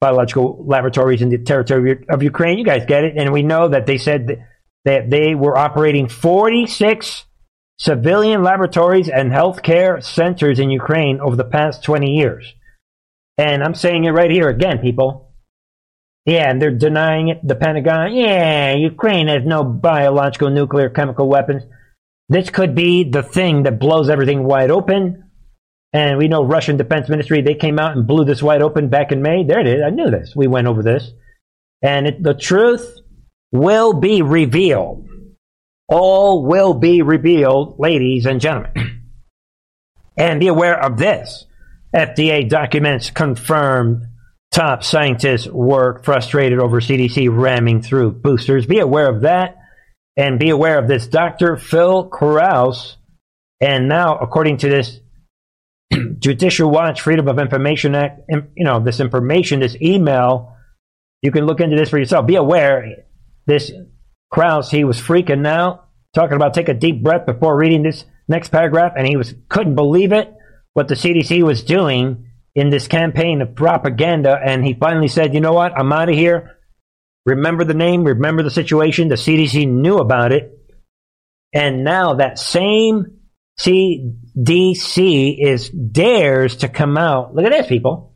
biological 0.00 0.64
laboratories 0.66 1.22
in 1.22 1.28
the 1.28 1.38
territory 1.38 2.04
of 2.08 2.22
Ukraine. 2.22 2.58
You 2.58 2.64
guys 2.64 2.86
get 2.86 3.04
it. 3.04 3.16
And 3.16 3.32
we 3.32 3.42
know 3.42 3.68
that 3.68 3.86
they 3.86 3.98
said 3.98 4.44
that 4.84 5.10
they 5.10 5.34
were 5.34 5.56
operating 5.56 6.08
46 6.08 7.24
civilian 7.78 8.42
laboratories 8.42 9.08
and 9.08 9.32
healthcare 9.32 10.02
centers 10.02 10.58
in 10.58 10.70
Ukraine 10.70 11.20
over 11.20 11.36
the 11.36 11.44
past 11.44 11.82
20 11.82 12.12
years. 12.12 12.54
And 13.38 13.62
I'm 13.62 13.74
saying 13.74 14.04
it 14.04 14.10
right 14.10 14.30
here 14.30 14.48
again, 14.48 14.80
people. 14.80 15.32
Yeah, 16.26 16.50
and 16.50 16.60
they're 16.60 16.76
denying 16.76 17.28
it. 17.28 17.40
The 17.46 17.54
Pentagon, 17.54 18.12
yeah, 18.12 18.74
Ukraine 18.74 19.28
has 19.28 19.44
no 19.46 19.64
biological, 19.64 20.50
nuclear, 20.50 20.90
chemical 20.90 21.28
weapons. 21.28 21.62
This 22.28 22.50
could 22.50 22.74
be 22.74 23.04
the 23.04 23.22
thing 23.22 23.62
that 23.62 23.78
blows 23.78 24.10
everything 24.10 24.44
wide 24.44 24.70
open. 24.70 25.24
And 25.94 26.18
we 26.18 26.28
know 26.28 26.44
Russian 26.44 26.76
Defense 26.76 27.08
Ministry, 27.08 27.40
they 27.40 27.54
came 27.54 27.78
out 27.78 27.96
and 27.96 28.06
blew 28.06 28.26
this 28.26 28.42
wide 28.42 28.60
open 28.60 28.88
back 28.88 29.10
in 29.10 29.22
May. 29.22 29.44
There 29.44 29.60
it 29.60 29.66
is. 29.66 29.82
I 29.82 29.88
knew 29.88 30.10
this. 30.10 30.34
We 30.36 30.46
went 30.46 30.66
over 30.66 30.82
this. 30.82 31.10
And 31.80 32.06
it, 32.06 32.22
the 32.22 32.34
truth 32.34 32.98
will 33.52 33.94
be 33.94 34.20
revealed. 34.20 35.08
All 35.88 36.44
will 36.44 36.74
be 36.74 37.00
revealed, 37.00 37.76
ladies 37.78 38.26
and 38.26 38.40
gentlemen. 38.40 39.00
and 40.18 40.40
be 40.40 40.48
aware 40.48 40.78
of 40.78 40.98
this. 40.98 41.46
FDA 41.94 42.48
documents 42.48 43.10
confirm 43.10 44.08
top 44.50 44.82
scientists 44.82 45.46
were 45.46 46.02
frustrated 46.02 46.58
over 46.58 46.80
CDC 46.80 47.28
ramming 47.30 47.82
through 47.82 48.12
boosters. 48.12 48.66
Be 48.66 48.78
aware 48.78 49.08
of 49.08 49.22
that. 49.22 49.56
And 50.16 50.38
be 50.38 50.50
aware 50.50 50.78
of 50.78 50.88
this 50.88 51.06
Dr. 51.06 51.56
Phil 51.56 52.04
Krause. 52.08 52.96
And 53.60 53.88
now, 53.88 54.18
according 54.18 54.58
to 54.58 54.68
this 54.68 55.00
Judicial 56.18 56.70
Watch 56.70 57.00
Freedom 57.02 57.28
of 57.28 57.38
Information 57.38 57.94
Act, 57.94 58.20
you 58.28 58.64
know, 58.64 58.80
this 58.80 59.00
information, 59.00 59.60
this 59.60 59.76
email, 59.80 60.56
you 61.22 61.30
can 61.30 61.46
look 61.46 61.60
into 61.60 61.76
this 61.76 61.90
for 61.90 61.98
yourself. 61.98 62.26
Be 62.26 62.34
aware, 62.34 63.04
this 63.46 63.70
Krause, 64.30 64.70
he 64.70 64.84
was 64.84 65.00
freaking 65.00 65.46
out, 65.46 65.88
talking 66.14 66.36
about 66.36 66.52
take 66.52 66.68
a 66.68 66.74
deep 66.74 67.02
breath 67.02 67.24
before 67.24 67.56
reading 67.56 67.82
this 67.82 68.04
next 68.26 68.48
paragraph, 68.48 68.92
and 68.96 69.06
he 69.06 69.16
was 69.16 69.34
couldn't 69.48 69.76
believe 69.76 70.12
it 70.12 70.34
what 70.78 70.86
the 70.86 70.94
CDC 70.94 71.42
was 71.42 71.64
doing 71.64 72.26
in 72.54 72.70
this 72.70 72.86
campaign 72.86 73.42
of 73.42 73.56
propaganda, 73.56 74.38
and 74.40 74.64
he 74.64 74.74
finally 74.74 75.08
said, 75.08 75.34
"You 75.34 75.40
know 75.40 75.52
what? 75.52 75.76
I'm 75.76 75.92
out 75.92 76.08
of 76.08 76.14
here." 76.14 76.52
Remember 77.26 77.64
the 77.64 77.74
name, 77.74 78.04
remember 78.04 78.44
the 78.44 78.50
situation. 78.50 79.08
The 79.08 79.16
CDC 79.16 79.66
knew 79.66 79.96
about 79.98 80.30
it, 80.30 80.52
and 81.52 81.82
now 81.82 82.14
that 82.14 82.38
same 82.38 83.06
CDC 83.58 85.36
is 85.40 85.68
dares 85.68 86.58
to 86.58 86.68
come 86.68 86.96
out. 86.96 87.34
Look 87.34 87.44
at 87.44 87.50
this, 87.50 87.66
people. 87.66 88.14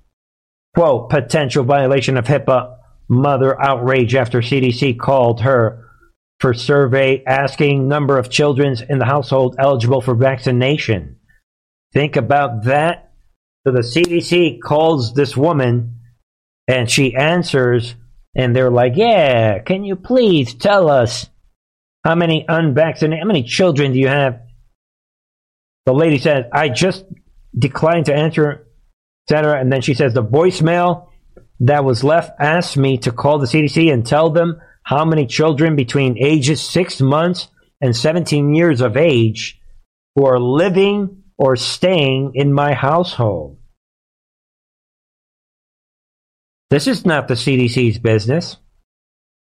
Quote, 0.72 1.10
potential 1.10 1.64
violation 1.64 2.16
of 2.16 2.26
HIPAA, 2.26 2.76
mother 3.08 3.60
outrage 3.60 4.14
after 4.14 4.40
CDC 4.40 4.94
called 4.94 5.40
her 5.40 5.88
for 6.38 6.54
survey 6.54 7.24
asking 7.26 7.88
number 7.88 8.18
of 8.18 8.30
children 8.30 8.76
in 8.88 9.00
the 9.00 9.04
household 9.04 9.56
eligible 9.58 10.00
for 10.00 10.14
vaccination. 10.14 11.16
Think 11.92 12.16
about 12.16 12.64
that. 12.64 13.12
So 13.66 13.72
the 13.72 13.80
CDC 13.80 14.60
calls 14.60 15.14
this 15.14 15.36
woman 15.36 16.00
and 16.66 16.90
she 16.90 17.14
answers 17.14 17.94
and 18.34 18.56
they're 18.56 18.70
like, 18.70 18.94
yeah, 18.96 19.58
can 19.60 19.84
you 19.84 19.96
please 19.96 20.54
tell 20.54 20.88
us 20.88 21.28
how 22.04 22.14
many 22.14 22.44
unvaccinated, 22.48 23.22
how 23.22 23.26
many 23.26 23.42
children 23.42 23.92
do 23.92 23.98
you 23.98 24.08
have 24.08 24.40
the 25.86 25.92
lady 25.92 26.18
says, 26.18 26.44
I 26.52 26.68
just 26.68 27.04
declined 27.56 28.06
to 28.06 28.14
answer, 28.14 28.66
etc. 29.28 29.60
And 29.60 29.72
then 29.72 29.80
she 29.80 29.94
says, 29.94 30.14
the 30.14 30.22
voicemail 30.22 31.08
that 31.60 31.84
was 31.84 32.04
left 32.04 32.32
asked 32.40 32.76
me 32.76 32.98
to 32.98 33.12
call 33.12 33.38
the 33.38 33.46
CDC 33.46 33.92
and 33.92 34.06
tell 34.06 34.30
them 34.30 34.60
how 34.84 35.04
many 35.04 35.26
children 35.26 35.76
between 35.76 36.18
ages 36.18 36.60
six 36.60 37.00
months 37.00 37.48
and 37.80 37.96
17 37.96 38.54
years 38.54 38.80
of 38.80 38.96
age 38.96 39.60
who 40.14 40.26
are 40.26 40.38
living 40.38 41.21
or 41.42 41.56
staying 41.56 42.30
in 42.36 42.52
my 42.52 42.72
household. 42.72 43.58
This 46.70 46.86
is 46.86 47.04
not 47.04 47.26
the 47.26 47.34
CDC's 47.34 47.98
business. 47.98 48.58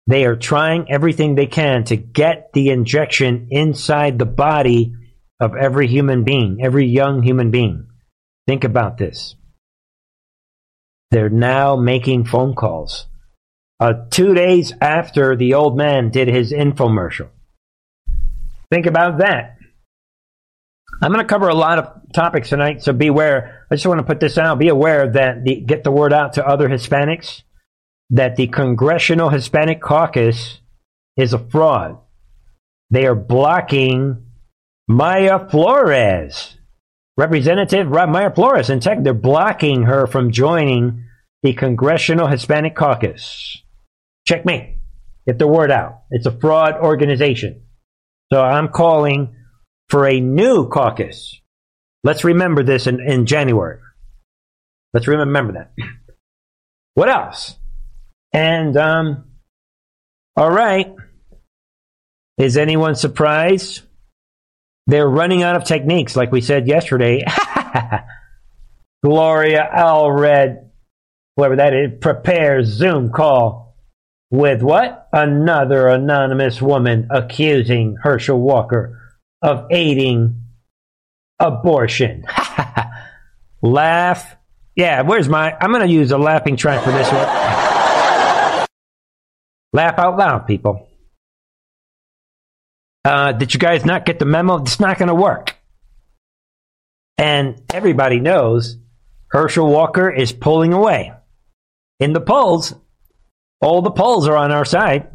They 0.06 0.26
are 0.26 0.36
trying 0.36 0.90
everything 0.90 1.34
they 1.34 1.46
can 1.46 1.84
to 1.84 1.96
get 1.96 2.52
the 2.52 2.68
injection 2.68 3.48
inside 3.50 4.18
the 4.18 4.26
body 4.26 4.92
of 5.40 5.56
every 5.56 5.86
human 5.86 6.22
being, 6.22 6.58
every 6.62 6.84
young 6.84 7.22
human 7.22 7.50
being. 7.50 7.86
Think 8.46 8.64
about 8.64 8.98
this. 8.98 9.34
They're 11.10 11.30
now 11.30 11.76
making 11.76 12.26
phone 12.26 12.54
calls. 12.54 13.06
Uh, 13.80 13.94
two 14.10 14.34
days 14.34 14.74
after 14.82 15.34
the 15.34 15.54
old 15.54 15.78
man 15.78 16.10
did 16.10 16.28
his 16.28 16.52
infomercial. 16.52 17.30
Think 18.70 18.84
about 18.84 19.16
that. 19.20 19.55
I'm 21.02 21.12
going 21.12 21.24
to 21.24 21.28
cover 21.28 21.48
a 21.48 21.54
lot 21.54 21.78
of 21.78 22.12
topics 22.12 22.48
tonight, 22.48 22.82
so 22.82 22.92
beware. 22.92 23.66
I 23.70 23.74
just 23.74 23.86
want 23.86 23.98
to 23.98 24.06
put 24.06 24.20
this 24.20 24.38
out. 24.38 24.58
Be 24.58 24.68
aware 24.68 25.10
that 25.10 25.44
the, 25.44 25.60
get 25.60 25.84
the 25.84 25.90
word 25.90 26.12
out 26.12 26.34
to 26.34 26.46
other 26.46 26.68
Hispanics 26.68 27.42
that 28.10 28.36
the 28.36 28.46
Congressional 28.46 29.30
Hispanic 29.30 29.80
Caucus 29.80 30.60
is 31.16 31.32
a 31.32 31.38
fraud. 31.38 31.98
They 32.90 33.06
are 33.06 33.16
blocking 33.16 34.24
Mayra 34.88 35.50
Flores. 35.50 36.56
Representative 37.16 37.88
Mayra 37.88 38.34
Flores, 38.34 38.70
in 38.70 38.80
tech, 38.80 39.02
they're 39.02 39.14
blocking 39.14 39.84
her 39.84 40.06
from 40.06 40.30
joining 40.30 41.04
the 41.42 41.52
Congressional 41.52 42.28
Hispanic 42.28 42.76
Caucus. 42.76 43.62
Checkmate. 44.26 44.76
Get 45.26 45.38
the 45.38 45.48
word 45.48 45.70
out. 45.70 46.02
It's 46.10 46.26
a 46.26 46.38
fraud 46.38 46.74
organization. 46.74 47.62
So 48.32 48.40
I'm 48.40 48.68
calling 48.68 49.34
for 49.88 50.06
a 50.06 50.20
new 50.20 50.68
caucus. 50.68 51.40
Let's 52.04 52.24
remember 52.24 52.62
this 52.62 52.86
in, 52.86 53.00
in 53.00 53.26
January. 53.26 53.78
Let's 54.92 55.08
remember 55.08 55.52
that. 55.54 55.72
What 56.94 57.08
else? 57.08 57.56
And, 58.32 58.76
um, 58.76 59.24
all 60.36 60.50
right. 60.50 60.94
Is 62.38 62.56
anyone 62.56 62.94
surprised? 62.94 63.82
They're 64.86 65.08
running 65.08 65.42
out 65.42 65.56
of 65.56 65.64
techniques, 65.64 66.16
like 66.16 66.30
we 66.30 66.40
said 66.40 66.68
yesterday. 66.68 67.24
Gloria 69.04 69.68
Allred, 69.74 70.68
whoever 71.36 71.56
that 71.56 71.74
is, 71.74 71.92
prepares 72.00 72.68
Zoom 72.68 73.10
call 73.10 73.76
with 74.30 74.62
what? 74.62 75.08
Another 75.12 75.88
anonymous 75.88 76.62
woman 76.62 77.08
accusing 77.10 77.96
Herschel 78.02 78.40
Walker 78.40 79.05
of 79.42 79.66
aiding 79.70 80.42
abortion. 81.38 82.24
Laugh. 83.62 84.36
Yeah, 84.74 85.02
where's 85.02 85.28
my. 85.28 85.56
I'm 85.60 85.70
going 85.70 85.86
to 85.86 85.92
use 85.92 86.10
a 86.10 86.18
laughing 86.18 86.56
track 86.56 86.84
for 86.84 86.92
this 86.92 87.06
one. 87.10 87.26
Laugh 89.72 89.98
out 89.98 90.16
loud, 90.16 90.46
people. 90.46 90.88
Uh, 93.04 93.32
did 93.32 93.54
you 93.54 93.60
guys 93.60 93.84
not 93.84 94.04
get 94.04 94.18
the 94.18 94.24
memo? 94.24 94.62
It's 94.62 94.80
not 94.80 94.98
going 94.98 95.08
to 95.08 95.14
work. 95.14 95.56
And 97.18 97.62
everybody 97.72 98.20
knows 98.20 98.76
Herschel 99.28 99.70
Walker 99.70 100.10
is 100.10 100.32
pulling 100.32 100.72
away. 100.72 101.12
In 102.00 102.12
the 102.12 102.20
polls, 102.20 102.74
all 103.60 103.80
the 103.80 103.90
polls 103.90 104.28
are 104.28 104.36
on 104.36 104.50
our 104.50 104.64
side. 104.64 105.08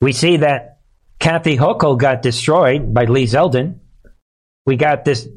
We 0.00 0.12
see 0.12 0.38
that 0.38 0.75
Kathy 1.18 1.56
Hochul 1.56 1.98
got 1.98 2.22
destroyed 2.22 2.92
by 2.92 3.04
Lee 3.04 3.24
Zeldin. 3.24 3.78
We 4.66 4.76
got 4.76 5.04
this 5.04 5.28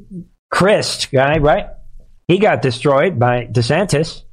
Crist 0.51 1.11
guy, 1.11 1.38
right? 1.38 1.67
He 2.27 2.39
got 2.39 2.61
destroyed 2.61 3.19
by 3.19 3.45
DeSantis. 3.45 4.23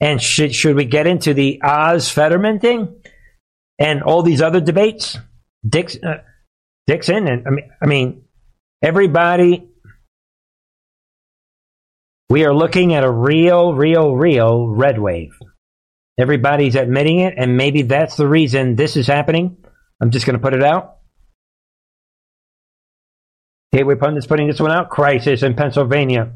And 0.00 0.20
should, 0.20 0.54
should 0.54 0.76
we 0.76 0.86
get 0.86 1.06
into 1.06 1.34
the 1.34 1.60
Oz 1.62 2.08
Fetterman 2.08 2.58
thing 2.58 3.02
and 3.78 4.02
all 4.02 4.22
these 4.22 4.42
other 4.42 4.60
debates? 4.60 5.18
Dix, 5.68 5.96
uh, 6.02 6.22
Dixon 6.86 7.28
and 7.28 7.46
I 7.46 7.50
mean, 7.50 7.70
I 7.82 7.86
mean, 7.86 8.22
everybody. 8.82 9.68
We 12.30 12.44
are 12.44 12.54
looking 12.54 12.94
at 12.94 13.04
a 13.04 13.10
real, 13.10 13.74
real, 13.74 14.14
real 14.16 14.68
red 14.68 14.98
wave. 14.98 15.32
Everybody's 16.18 16.76
admitting 16.76 17.20
it, 17.20 17.34
and 17.36 17.56
maybe 17.56 17.82
that's 17.82 18.16
the 18.16 18.28
reason 18.28 18.76
this 18.76 18.96
is 18.96 19.06
happening. 19.06 19.56
I'm 20.00 20.10
just 20.10 20.26
going 20.26 20.38
to 20.38 20.42
put 20.42 20.54
it 20.54 20.62
out. 20.62 20.96
Gateway 23.72 23.94
Pundit's 23.94 24.26
putting 24.26 24.48
this 24.48 24.60
one 24.60 24.72
out. 24.72 24.90
Crisis 24.90 25.42
in 25.42 25.54
Pennsylvania. 25.54 26.32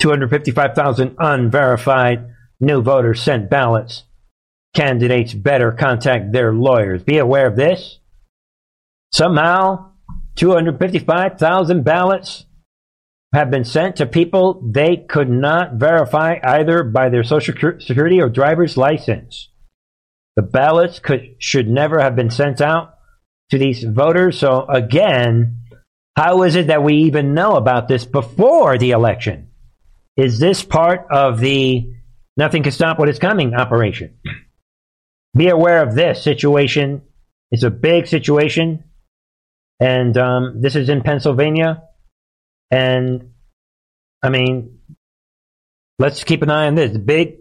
255,000 0.00 1.16
unverified 1.18 2.30
new 2.60 2.82
voters 2.82 3.22
sent 3.22 3.50
ballots. 3.50 4.04
Candidates 4.74 5.32
better 5.32 5.72
contact 5.72 6.32
their 6.32 6.52
lawyers. 6.52 7.02
Be 7.02 7.18
aware 7.18 7.46
of 7.46 7.56
this. 7.56 7.98
Somehow, 9.12 9.92
255,000 10.36 11.82
ballots 11.82 12.44
have 13.32 13.50
been 13.50 13.64
sent 13.64 13.96
to 13.96 14.06
people 14.06 14.62
they 14.64 14.96
could 14.96 15.30
not 15.30 15.74
verify 15.74 16.38
either 16.44 16.84
by 16.84 17.08
their 17.08 17.24
social 17.24 17.54
security 17.80 18.20
or 18.20 18.28
driver's 18.28 18.76
license. 18.76 19.48
The 20.36 20.42
ballots 20.42 20.98
could, 20.98 21.36
should 21.38 21.68
never 21.68 22.00
have 22.00 22.14
been 22.14 22.30
sent 22.30 22.60
out 22.60 22.94
to 23.50 23.58
these 23.58 23.82
voters. 23.82 24.38
So 24.38 24.66
again, 24.66 25.62
how 26.16 26.42
is 26.42 26.56
it 26.56 26.68
that 26.68 26.82
we 26.82 26.94
even 26.94 27.34
know 27.34 27.56
about 27.56 27.88
this 27.88 28.04
before 28.04 28.78
the 28.78 28.90
election? 28.90 29.48
Is 30.16 30.38
this 30.38 30.62
part 30.62 31.06
of 31.10 31.40
the 31.40 31.92
nothing 32.36 32.62
can 32.62 32.72
stop 32.72 32.98
what 32.98 33.08
is 33.08 33.18
coming 33.18 33.54
operation? 33.54 34.18
Be 35.36 35.48
aware 35.48 35.82
of 35.82 35.94
this 35.94 36.22
situation. 36.22 37.02
It's 37.50 37.62
a 37.62 37.70
big 37.70 38.06
situation. 38.06 38.84
And 39.78 40.16
um, 40.16 40.60
this 40.62 40.74
is 40.74 40.88
in 40.88 41.02
Pennsylvania. 41.02 41.82
And 42.70 43.32
I 44.22 44.30
mean, 44.30 44.78
let's 45.98 46.24
keep 46.24 46.42
an 46.42 46.50
eye 46.50 46.66
on 46.66 46.74
this. 46.74 46.96
Big. 46.96 47.36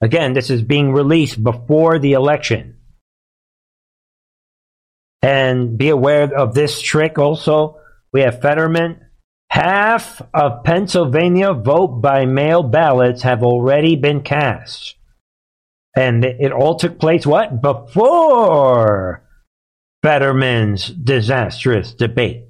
Again, 0.00 0.32
this 0.32 0.50
is 0.50 0.62
being 0.62 0.92
released 0.92 1.42
before 1.42 1.98
the 1.98 2.12
election. 2.12 2.78
And 5.22 5.76
be 5.76 5.90
aware 5.90 6.34
of 6.34 6.54
this 6.54 6.80
trick 6.80 7.18
also. 7.18 7.78
We 8.12 8.22
have 8.22 8.40
Fetterman. 8.40 9.04
Half 9.50 10.22
of 10.32 10.64
Pennsylvania 10.64 11.52
vote 11.52 12.00
by 12.00 12.24
mail 12.24 12.62
ballots 12.62 13.22
have 13.22 13.42
already 13.42 13.96
been 13.96 14.22
cast. 14.22 14.94
And 15.94 16.24
it 16.24 16.52
all 16.52 16.76
took 16.76 16.98
place 16.98 17.26
what? 17.26 17.60
Before 17.60 19.22
Fetterman's 20.02 20.88
disastrous 20.88 21.92
debate, 21.92 22.44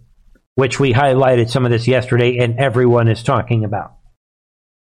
which 0.55 0.78
we 0.78 0.92
highlighted 0.92 1.51
some 1.51 1.64
of 1.64 1.72
this 1.72 1.88
yesterday 1.88 2.36
and 2.38 2.59
everyone 2.59 3.09
is 3.09 3.22
talking 3.22 3.64
about. 3.64 3.94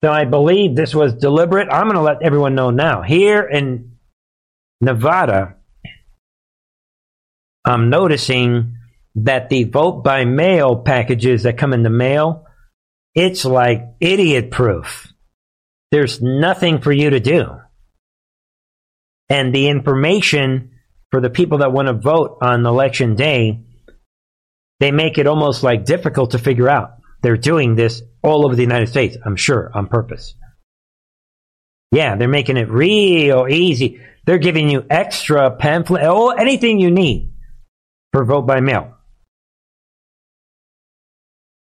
So 0.03 0.11
I 0.11 0.25
believe 0.25 0.75
this 0.75 0.93
was 0.93 1.13
deliberate. 1.13 1.69
I'm 1.71 1.85
going 1.85 1.95
to 1.95 2.01
let 2.01 2.21
everyone 2.21 2.55
know 2.55 2.69
now. 2.69 3.01
Here 3.01 3.41
in 3.41 3.97
Nevada, 4.81 5.55
I'm 7.65 7.89
noticing 7.89 8.75
that 9.15 9.49
the 9.49 9.63
vote 9.63 10.03
by 10.03 10.25
mail 10.25 10.75
packages 10.75 11.43
that 11.43 11.57
come 11.57 11.73
in 11.73 11.83
the 11.83 11.89
mail, 11.89 12.45
it's 13.15 13.45
like 13.45 13.95
idiot 13.99 14.51
proof. 14.51 15.11
There's 15.91 16.21
nothing 16.21 16.81
for 16.81 16.91
you 16.91 17.11
to 17.11 17.19
do 17.19 17.59
and 19.29 19.53
the 19.53 19.69
information 19.69 20.71
for 21.11 21.21
the 21.21 21.29
people 21.29 21.59
that 21.59 21.71
want 21.71 21.87
to 21.87 21.93
vote 21.93 22.37
on 22.41 22.65
election 22.65 23.15
day, 23.15 23.61
they 24.79 24.91
make 24.91 25.17
it 25.17 25.27
almost 25.27 25.63
like 25.63 25.85
difficult 25.85 26.31
to 26.31 26.39
figure 26.39 26.69
out. 26.69 26.97
They're 27.21 27.37
doing 27.37 27.75
this 27.75 28.01
all 28.26 28.45
over 28.45 28.55
the 28.55 28.63
United 28.63 28.89
States, 28.89 29.17
I'm 29.23 29.36
sure, 29.36 29.71
on 29.73 29.88
purpose. 29.88 30.34
Yeah, 31.91 32.15
they're 32.15 32.28
making 32.28 32.57
it 32.57 32.69
real 32.69 33.47
easy. 33.47 34.01
They're 34.26 34.39
giving 34.39 34.69
you 34.69 34.86
extra 34.89 35.51
pamphlet, 35.51 36.03
oh, 36.03 36.32
anything 36.32 36.80
you 36.80 36.91
need 36.91 37.32
for 38.11 38.26
vote 38.26 38.47
by 38.47 38.59
mail. 38.59 38.95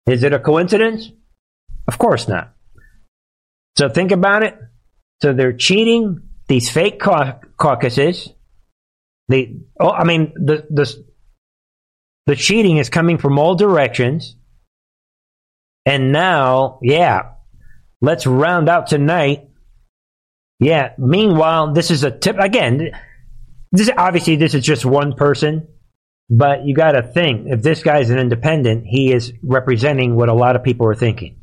Is 0.07 0.23
it 0.25 0.33
a 0.33 0.39
coincidence? 0.39 1.11
Of 1.87 1.99
course 1.99 2.29
not. 2.29 2.55
So 3.77 3.89
think 3.89 4.11
about 4.11 4.43
it. 4.43 4.59
So 5.23 5.33
they're 5.33 5.53
cheating 5.53 6.23
these 6.49 6.71
fake 6.71 7.01
caucuses. 7.01 8.29
The 9.29 9.61
oh, 9.79 9.91
I 9.91 10.05
mean 10.05 10.33
the 10.35 10.67
the 10.71 11.05
the 12.27 12.37
cheating 12.37 12.79
is 12.79 12.89
coming 12.89 13.19
from 13.19 13.39
all 13.39 13.55
directions. 13.55 14.35
And 15.89 16.13
now, 16.13 16.81
yeah, 16.83 17.31
let's 18.03 18.27
round 18.27 18.69
out 18.69 18.89
tonight. 18.89 19.49
Yeah. 20.61 20.93
Meanwhile, 20.99 21.73
this 21.73 21.91
is 21.91 22.05
a 22.05 22.11
tip 22.11 22.37
again. 22.39 22.91
This 23.73 23.89
obviously 23.97 24.37
this 24.37 24.53
is 24.53 24.63
just 24.63 24.85
one 24.85 25.15
person, 25.15 25.67
but 26.29 26.67
you 26.67 26.75
got 26.75 26.93
to 26.93 27.03
think 27.03 27.47
if 27.49 27.63
this 27.63 27.83
guy's 27.83 28.11
an 28.11 28.19
independent, 28.19 28.85
he 28.87 29.15
is 29.15 29.33
representing 29.43 30.15
what 30.15 30.29
a 30.29 30.35
lot 30.35 30.57
of 30.57 30.63
people 30.63 30.87
are 30.87 30.95
thinking. 30.95 31.41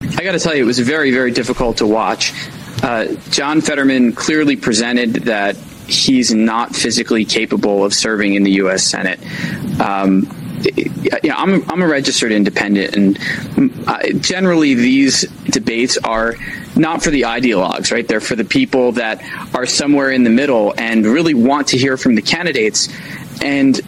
I 0.00 0.22
got 0.22 0.32
to 0.32 0.38
tell 0.38 0.54
you, 0.54 0.62
it 0.62 0.66
was 0.66 0.78
very, 0.78 1.10
very 1.10 1.32
difficult 1.32 1.78
to 1.78 1.86
watch. 1.86 2.32
Uh, 2.84 3.06
John 3.30 3.60
Fetterman 3.60 4.12
clearly 4.12 4.54
presented 4.54 5.12
that 5.24 5.56
he's 5.88 6.32
not 6.32 6.76
physically 6.76 7.24
capable 7.24 7.84
of 7.84 7.92
serving 7.92 8.34
in 8.34 8.44
the 8.44 8.52
U.S. 8.52 8.84
Senate. 8.84 9.18
Um, 9.80 10.28
yeah, 11.22 11.36
I'm, 11.36 11.68
I'm 11.70 11.82
a 11.82 11.86
registered 11.86 12.32
independent, 12.32 12.96
and 12.96 13.88
uh, 13.88 13.98
generally 14.18 14.74
these 14.74 15.22
debates 15.22 15.98
are 15.98 16.36
not 16.76 17.02
for 17.02 17.10
the 17.10 17.22
ideologues, 17.22 17.92
right? 17.92 18.06
They're 18.06 18.20
for 18.20 18.36
the 18.36 18.44
people 18.44 18.92
that 18.92 19.22
are 19.54 19.66
somewhere 19.66 20.10
in 20.10 20.24
the 20.24 20.30
middle 20.30 20.74
and 20.76 21.04
really 21.04 21.34
want 21.34 21.68
to 21.68 21.78
hear 21.78 21.96
from 21.96 22.14
the 22.14 22.22
candidates. 22.22 22.88
And 23.42 23.80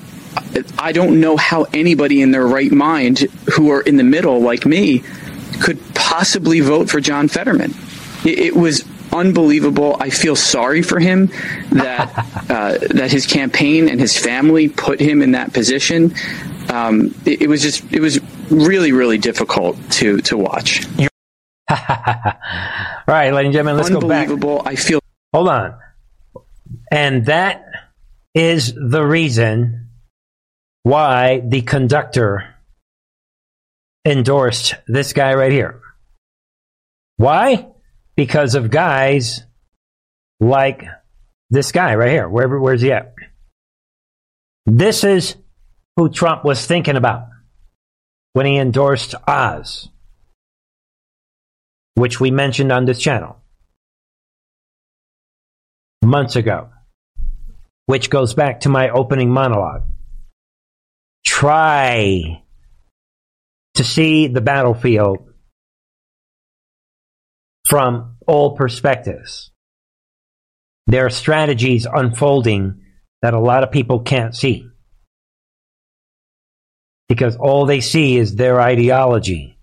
I 0.79 0.93
don't 0.93 1.21
know 1.21 1.37
how 1.37 1.65
anybody 1.73 2.23
in 2.23 2.31
their 2.31 2.47
right 2.47 2.71
mind 2.71 3.21
who 3.55 3.71
are 3.71 3.81
in 3.81 3.97
the 3.97 4.05
middle, 4.05 4.41
like 4.41 4.67
me, 4.67 5.03
could 5.61 5.79
possibly 5.95 6.61
vote 6.61 6.91
for 6.91 7.01
John 7.01 7.29
Fetterman. 7.29 7.73
It, 8.25 8.39
it 8.39 8.57
was 8.57 8.85
unbelievable. 9.13 9.97
I 10.01 10.11
feel 10.11 10.37
sorry 10.37 10.83
for 10.83 10.99
him 10.99 11.27
that 11.71 12.13
uh, 12.51 12.79
that 12.91 13.11
his 13.11 13.27
campaign 13.27 13.89
and 13.89 14.01
his 14.01 14.17
family 14.17 14.69
put 14.69 15.01
him 15.01 15.23
in 15.23 15.33
that 15.33 15.53
position. 15.53 16.15
Um, 16.71 17.15
it, 17.25 17.43
it, 17.43 17.49
was 17.49 17.63
just 17.63 17.93
it 17.93 18.01
was 18.01 18.21
really 18.51 18.93
really 18.93 19.19
difficult 19.19 19.77
to 19.93 20.21
to 20.23 20.37
watch. 20.37 20.87
All 20.99 21.09
right, 23.09 23.31
ladies 23.33 23.47
and 23.47 23.53
gentlemen, 23.53 23.77
let's 23.77 23.91
go 23.91 24.01
back. 24.01 24.29
Unbelievable. 24.29 24.63
I 24.65 24.77
feel. 24.77 25.01
hold 25.33 25.49
on. 25.49 25.79
And 26.91 27.27
that 27.27 27.65
is 28.35 28.75
the 28.75 29.05
reason 29.05 29.91
why 30.83 31.41
the 31.41 31.63
conductor 31.63 32.55
endorsed 34.05 34.75
this 34.87 35.13
guy 35.13 35.35
right 35.35 35.53
here. 35.53 35.81
Why? 37.17 37.69
Because 38.17 38.55
of 38.55 38.71
guys 38.71 39.43
like 40.41 40.85
this 41.51 41.73
guy 41.73 41.95
right 41.95 42.11
here. 42.11 42.29
Wherever, 42.29 42.61
where's 42.61 42.83
he 42.83 42.93
at? 42.93 43.15
This 44.67 45.05
is 45.05 45.37
who 45.97 46.09
Trump 46.09 46.45
was 46.45 46.67
thinking 46.67 46.97
about 46.97 47.29
when 48.33 48.47
he 48.47 48.57
endorsed 48.57 49.15
Oz, 49.27 49.89
which 51.95 52.21
we 52.21 52.31
mentioned 52.31 52.73
on 52.73 52.85
this 52.85 53.01
channel 53.01 53.37
months 56.03 56.37
ago, 56.37 56.69
which 57.87 58.11
goes 58.11 58.35
back 58.35 58.61
to 58.61 58.69
my 58.69 58.91
opening 58.91 59.31
monologue. 59.31 59.85
Try 61.25 62.43
to 63.75 63.85
see 63.85 64.27
the 64.27 64.41
battlefield 64.41 65.29
from 67.67 68.17
all 68.27 68.57
perspectives. 68.57 69.51
There 70.87 71.07
are 71.07 71.11
strategies 71.11 71.87
unfolding 71.87 72.83
that 73.23 73.35
a 73.35 73.41
lot 73.41 73.63
of 73.63 73.73
people 73.73 74.01
can't 74.01 74.37
see 74.37 74.69
because 77.09 77.37
all 77.37 77.67
they 77.67 77.81
see 77.81 78.17
is 78.17 78.37
their 78.37 78.61
ideology. 78.61 79.59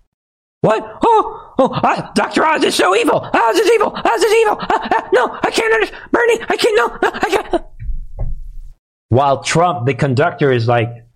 What? 0.60 0.98
Oh, 1.04 1.54
oh, 1.58 2.10
Dr. 2.14 2.44
Oz 2.44 2.62
is 2.62 2.74
so 2.74 2.94
evil. 2.96 3.20
Oz 3.20 3.56
is 3.56 3.70
evil. 3.72 3.92
Oz 3.94 4.22
is 4.22 4.32
evil. 4.42 4.56
Uh, 4.60 4.66
uh, 4.70 5.08
no, 5.12 5.38
I 5.42 5.50
can't 5.50 5.72
understand. 5.74 6.02
Bernie, 6.12 6.38
I 6.48 6.56
can't, 6.56 6.76
no, 6.76 6.86
no, 7.02 7.10
I 7.14 7.28
can't. 7.28 7.64
While 9.08 9.42
Trump, 9.42 9.86
the 9.86 9.94
conductor, 9.94 10.50
is 10.50 10.66
like 10.66 11.06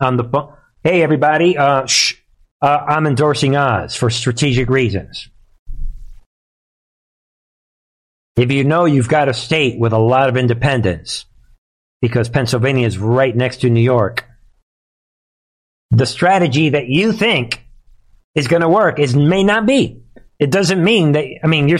on 0.00 0.16
the 0.16 0.24
phone. 0.24 0.52
Hey, 0.82 1.02
everybody, 1.02 1.56
uh, 1.56 1.86
shh, 1.86 2.14
uh, 2.60 2.84
I'm 2.88 3.06
endorsing 3.06 3.56
Oz 3.56 3.96
for 3.96 4.10
strategic 4.10 4.68
reasons. 4.68 5.28
If 8.36 8.52
you 8.52 8.64
know 8.64 8.84
you've 8.84 9.08
got 9.08 9.28
a 9.28 9.34
state 9.34 9.78
with 9.78 9.92
a 9.94 9.98
lot 9.98 10.28
of 10.28 10.36
independents, 10.36 11.24
because 12.02 12.28
Pennsylvania 12.28 12.86
is 12.86 12.98
right 12.98 13.34
next 13.34 13.62
to 13.62 13.70
New 13.70 13.80
York, 13.80 14.25
the 15.90 16.06
strategy 16.06 16.70
that 16.70 16.88
you 16.88 17.12
think 17.12 17.64
is 18.34 18.48
going 18.48 18.62
to 18.62 18.68
work 18.68 18.98
is 18.98 19.14
may 19.14 19.44
not 19.44 19.66
be. 19.66 20.02
It 20.38 20.50
doesn't 20.50 20.82
mean 20.82 21.12
that. 21.12 21.24
I 21.42 21.46
mean, 21.46 21.68
you're. 21.68 21.78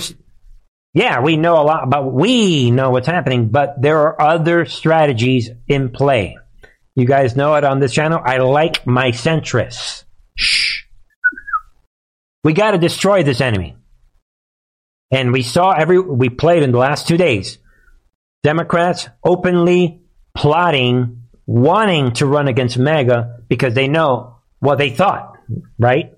Yeah, 0.94 1.20
we 1.20 1.36
know 1.36 1.60
a 1.60 1.64
lot 1.64 1.84
about. 1.84 2.12
We 2.12 2.70
know 2.70 2.90
what's 2.90 3.06
happening, 3.06 3.50
but 3.50 3.80
there 3.80 3.98
are 3.98 4.20
other 4.20 4.64
strategies 4.64 5.50
in 5.68 5.90
play. 5.90 6.38
You 6.94 7.06
guys 7.06 7.36
know 7.36 7.54
it 7.56 7.64
on 7.64 7.80
this 7.80 7.92
channel. 7.92 8.20
I 8.24 8.38
like 8.38 8.86
my 8.86 9.10
centrists. 9.10 10.04
Shh. 10.36 10.84
We 12.42 12.54
got 12.54 12.70
to 12.70 12.78
destroy 12.78 13.22
this 13.22 13.42
enemy. 13.42 13.76
And 15.10 15.32
we 15.32 15.42
saw 15.42 15.72
every. 15.72 16.00
We 16.00 16.30
played 16.30 16.62
in 16.62 16.72
the 16.72 16.78
last 16.78 17.06
two 17.06 17.18
days. 17.18 17.58
Democrats 18.42 19.08
openly 19.22 20.00
plotting 20.34 21.15
wanting 21.46 22.12
to 22.14 22.26
run 22.26 22.48
against 22.48 22.78
MAGA 22.78 23.42
because 23.48 23.74
they 23.74 23.88
know 23.88 24.38
what 24.58 24.78
they 24.78 24.90
thought, 24.90 25.36
right? 25.78 26.12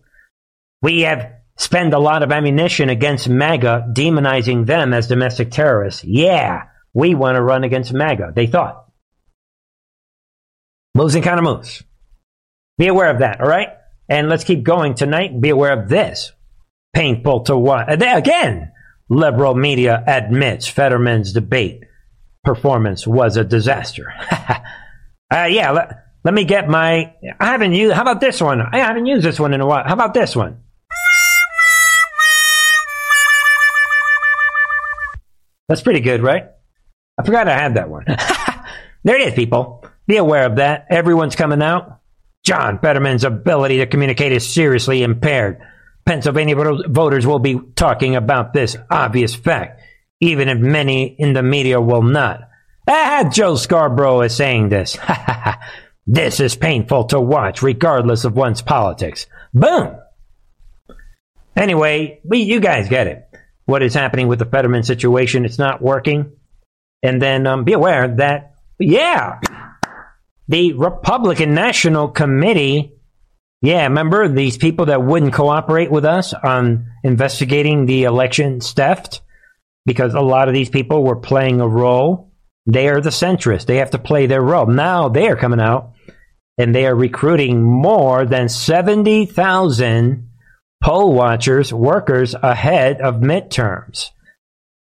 We 0.83 1.03
have 1.03 1.33
spent 1.57 1.93
a 1.93 1.99
lot 1.99 2.23
of 2.23 2.33
ammunition 2.33 2.89
against 2.89 3.29
MAGA, 3.29 3.93
demonizing 3.93 4.67
them 4.67 4.95
as 4.95 5.09
domestic 5.09 5.51
terrorists. 5.51 6.05
Yeah, 6.05 6.63
we 6.95 7.15
want 7.15 7.37
to 7.37 7.43
run 7.43 7.65
against 7.65 7.93
MAGA, 7.93 8.33
they 8.35 8.47
thought. 8.47 8.87
Moves 10.95 11.15
and 11.15 11.25
counter 11.25 11.43
moves. 11.43 11.83
Be 12.79 12.87
aware 12.87 13.11
of 13.11 13.19
that, 13.19 13.41
all 13.41 13.49
right? 13.49 13.69
And 14.09 14.29
let's 14.29 14.45
keep 14.45 14.63
going 14.63 14.95
tonight. 14.95 15.39
Be 15.39 15.51
aware 15.51 15.79
of 15.79 15.89
this. 15.89 16.33
Painful 16.95 17.45
to 17.45 17.59
watch. 17.59 17.89
Again, 17.89 18.73
liberal 19.11 19.55
media 19.55 20.03
admits 20.07 20.67
Fetterman's 20.67 21.33
debate 21.33 21.83
performance 22.45 23.07
was 23.07 23.37
a 23.37 23.45
disaster. 23.45 24.13
Uh, 25.33 25.45
yeah, 25.51 25.71
let, 25.73 26.07
let 26.25 26.35
me 26.35 26.45
get 26.45 26.69
my. 26.69 27.15
I 27.39 27.47
haven't 27.47 27.73
used. 27.75 27.95
How 27.95 28.03
about 28.03 28.21
this 28.21 28.41
one? 28.41 28.61
I 28.61 28.79
haven't 28.79 29.07
used 29.07 29.25
this 29.25 29.39
one 29.39 29.55
in 29.55 29.61
a 29.61 29.67
while. 29.67 29.85
How 29.85 29.95
about 29.95 30.15
this 30.15 30.35
one? 30.35 30.63
That's 35.69 35.83
pretty 35.83 36.01
good, 36.01 36.23
right? 36.23 36.47
I 37.19 37.25
forgot 37.25 37.49
I 37.49 37.59
had 37.59 37.75
that 37.75 37.91
one. 37.91 38.05
there 39.05 39.21
it 39.21 39.29
is, 39.29 39.35
people. 39.35 39.85
Be 40.07 40.17
aware 40.17 40.47
of 40.47 40.57
that. 40.57 40.87
Everyone's 40.89 41.37
coming 41.37 41.61
out. 41.61 42.01
John 42.45 42.79
Fetterman's 42.79 43.25
ability 43.25 43.79
to 43.79 43.87
communicate 43.87 44.33
is 44.33 44.49
seriously 44.49 45.03
impaired. 45.03 45.61
Pennsylvania 46.07 46.57
voters 46.89 47.27
will 47.27 47.41
be 47.41 47.61
talking 47.77 48.17
about 48.17 48.55
this 48.55 48.77
obvious 48.91 49.35
fact, 49.35 49.83
even 50.21 50.49
if 50.49 50.59
many 50.59 51.05
in 51.05 51.35
the 51.35 51.43
media 51.43 51.79
will 51.79 52.01
not. 52.01 52.41
Ah, 52.91 53.29
Joe 53.31 53.57
Scarborough 53.57 54.23
is 54.23 54.35
saying 54.35 54.71
this. 54.71 54.97
this 56.07 56.41
is 56.41 56.57
painful 56.57 57.05
to 57.05 57.21
watch, 57.21 57.63
regardless 57.63 58.25
of 58.25 58.35
one's 58.35 58.63
politics. 58.63 59.27
Boom! 59.53 59.95
Anyway, 61.55 62.21
we, 62.25 62.39
you 62.39 62.61
guys 62.61 62.89
get 62.89 63.07
it. 63.07 63.29
What 63.67 63.83
is 63.83 63.93
happening 63.93 64.27
with 64.27 64.39
the 64.39 64.47
Fetterman 64.47 64.85
situation? 64.85 65.45
It's 65.45 65.59
not 65.59 65.83
working. 65.83 66.33
And 67.03 67.21
then 67.21 67.47
um, 67.47 67.65
be 67.65 67.75
aware 67.75 68.09
that, 68.09 68.55
yeah, 68.79 69.41
the 70.49 70.73
Republican 70.73 71.53
National 71.53 72.09
Committee, 72.09 72.95
yeah, 73.61 73.83
remember 73.83 74.29
these 74.29 74.57
people 74.57 74.87
that 74.87 75.03
wouldn't 75.03 75.35
cooperate 75.35 75.91
with 75.91 76.07
us 76.07 76.33
on 76.33 76.87
investigating 77.05 77.85
the 77.85 78.05
election 78.05 78.61
theft? 78.61 79.21
Because 79.85 80.15
a 80.15 80.21
lot 80.21 80.49
of 80.49 80.55
these 80.55 80.71
people 80.71 81.05
were 81.05 81.17
playing 81.17 81.61
a 81.61 81.69
role 81.69 82.28
they 82.69 82.89
are 82.89 83.01
the 83.01 83.11
centrists. 83.11 83.65
They 83.65 83.79
have 83.79 83.93
to 83.93 83.99
play 83.99 84.27
their 84.27 84.43
role. 84.43 84.67
Now 84.67 85.09
they 85.09 85.29
are 85.29 85.37
coming 85.37 85.61
out 85.61 85.95
and 86.59 86.75
they 86.75 86.87
are 86.87 86.95
recruiting 86.95 87.63
more 87.63 88.27
than 88.27 88.51
70,000 88.51 90.29
poll 90.85 91.15
watchers, 91.15 91.73
workers 91.73 92.35
ahead 92.35 93.01
of 93.01 93.17
midterms. 93.17 94.11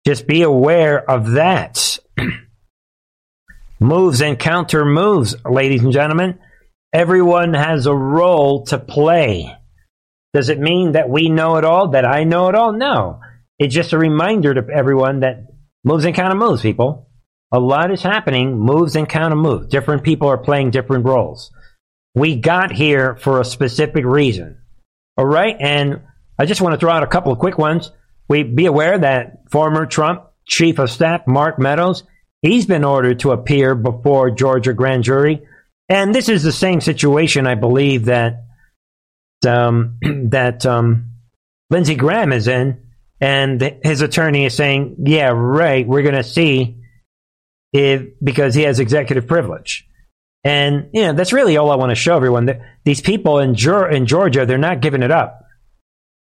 Just 0.05 0.27
be 0.27 0.43
aware 0.43 1.09
of 1.09 1.33
that. 1.33 2.01
moves 3.81 4.21
and 4.21 4.37
counter 4.37 4.85
moves, 4.85 5.37
ladies 5.45 5.85
and 5.85 5.93
gentlemen. 5.93 6.41
Everyone 6.93 7.55
has 7.55 7.87
a 7.87 7.95
role 7.95 8.65
to 8.67 8.79
play. 8.79 9.57
Does 10.35 10.49
it 10.49 10.59
mean 10.59 10.93
that 10.93 11.09
we 11.09 11.29
know 11.29 11.57
it 11.57 11.65
all, 11.65 11.89
that 11.89 12.05
I 12.05 12.25
know 12.25 12.49
it 12.49 12.57
all? 12.57 12.73
No. 12.73 13.21
It's 13.61 13.75
just 13.75 13.93
a 13.93 13.99
reminder 13.99 14.55
to 14.55 14.67
everyone 14.75 15.21
that 15.21 15.47
moves 15.85 16.05
and 16.05 16.17
counter 16.17 16.35
moves, 16.35 16.63
people 16.63 17.06
a 17.53 17.61
lot 17.61 17.91
is 17.93 18.03
happening, 18.03 18.59
moves 18.59 18.97
and 18.97 19.09
counter 19.09 19.37
moves. 19.37 19.69
Different 19.69 20.03
people 20.03 20.29
are 20.29 20.39
playing 20.39 20.71
different 20.71 21.05
roles. 21.05 21.51
We 22.15 22.37
got 22.37 22.73
here 22.73 23.17
for 23.17 23.41
a 23.41 23.45
specific 23.45 24.05
reason. 24.05 24.59
All 25.17 25.27
right. 25.27 25.57
And 25.59 26.03
I 26.39 26.47
just 26.47 26.61
want 26.61 26.75
to 26.75 26.79
throw 26.79 26.91
out 26.91 27.03
a 27.03 27.09
couple 27.09 27.33
of 27.33 27.39
quick 27.39 27.59
ones. 27.59 27.93
We 28.29 28.43
be 28.43 28.67
aware 28.67 28.99
that 28.99 29.51
former 29.51 29.87
Trump 29.87 30.25
chief 30.47 30.79
of 30.79 30.91
staff, 30.91 31.27
Mark 31.27 31.59
Meadows, 31.59 32.05
he's 32.43 32.67
been 32.67 32.85
ordered 32.85 33.21
to 33.21 33.33
appear 33.33 33.75
before 33.75 34.31
Georgia 34.31 34.73
grand 34.73 35.05
jury. 35.05 35.47
And 35.89 36.15
this 36.15 36.29
is 36.29 36.43
the 36.43 36.53
same 36.53 36.81
situation, 36.81 37.47
I 37.47 37.55
believe, 37.55 38.07
that, 38.07 38.45
um, 39.47 39.99
that, 40.31 40.67
um, 40.67 41.13
Lindsey 41.71 41.95
Graham 41.95 42.33
is 42.33 42.49
in. 42.49 42.83
And 43.21 43.79
his 43.83 44.03
attorney 44.03 44.45
is 44.45 44.55
saying, 44.55 44.97
yeah, 45.07 45.29
right, 45.29 45.87
we're 45.87 46.03
going 46.03 46.17
to 46.17 46.25
see 46.25 46.83
if, 47.73 48.03
because 48.23 48.55
he 48.55 48.63
has 48.63 48.81
executive 48.81 49.27
privilege. 49.27 49.89
And, 50.45 50.91
you 50.93 51.03
know, 51.03 51.13
that's 51.13 51.33
really 51.33 51.57
all 51.57 51.71
I 51.71 51.77
want 51.77 51.91
to 51.91 51.97
show 51.97 52.17
everyone. 52.17 52.47
That 52.47 52.61
these 52.85 53.01
people 53.01 53.41
in, 53.41 53.51
in 53.51 54.07
Georgia, 54.07 54.47
they're 54.47 54.59
not 54.59 54.81
giving 54.81 55.03
it 55.03 55.11
up. 55.11 55.43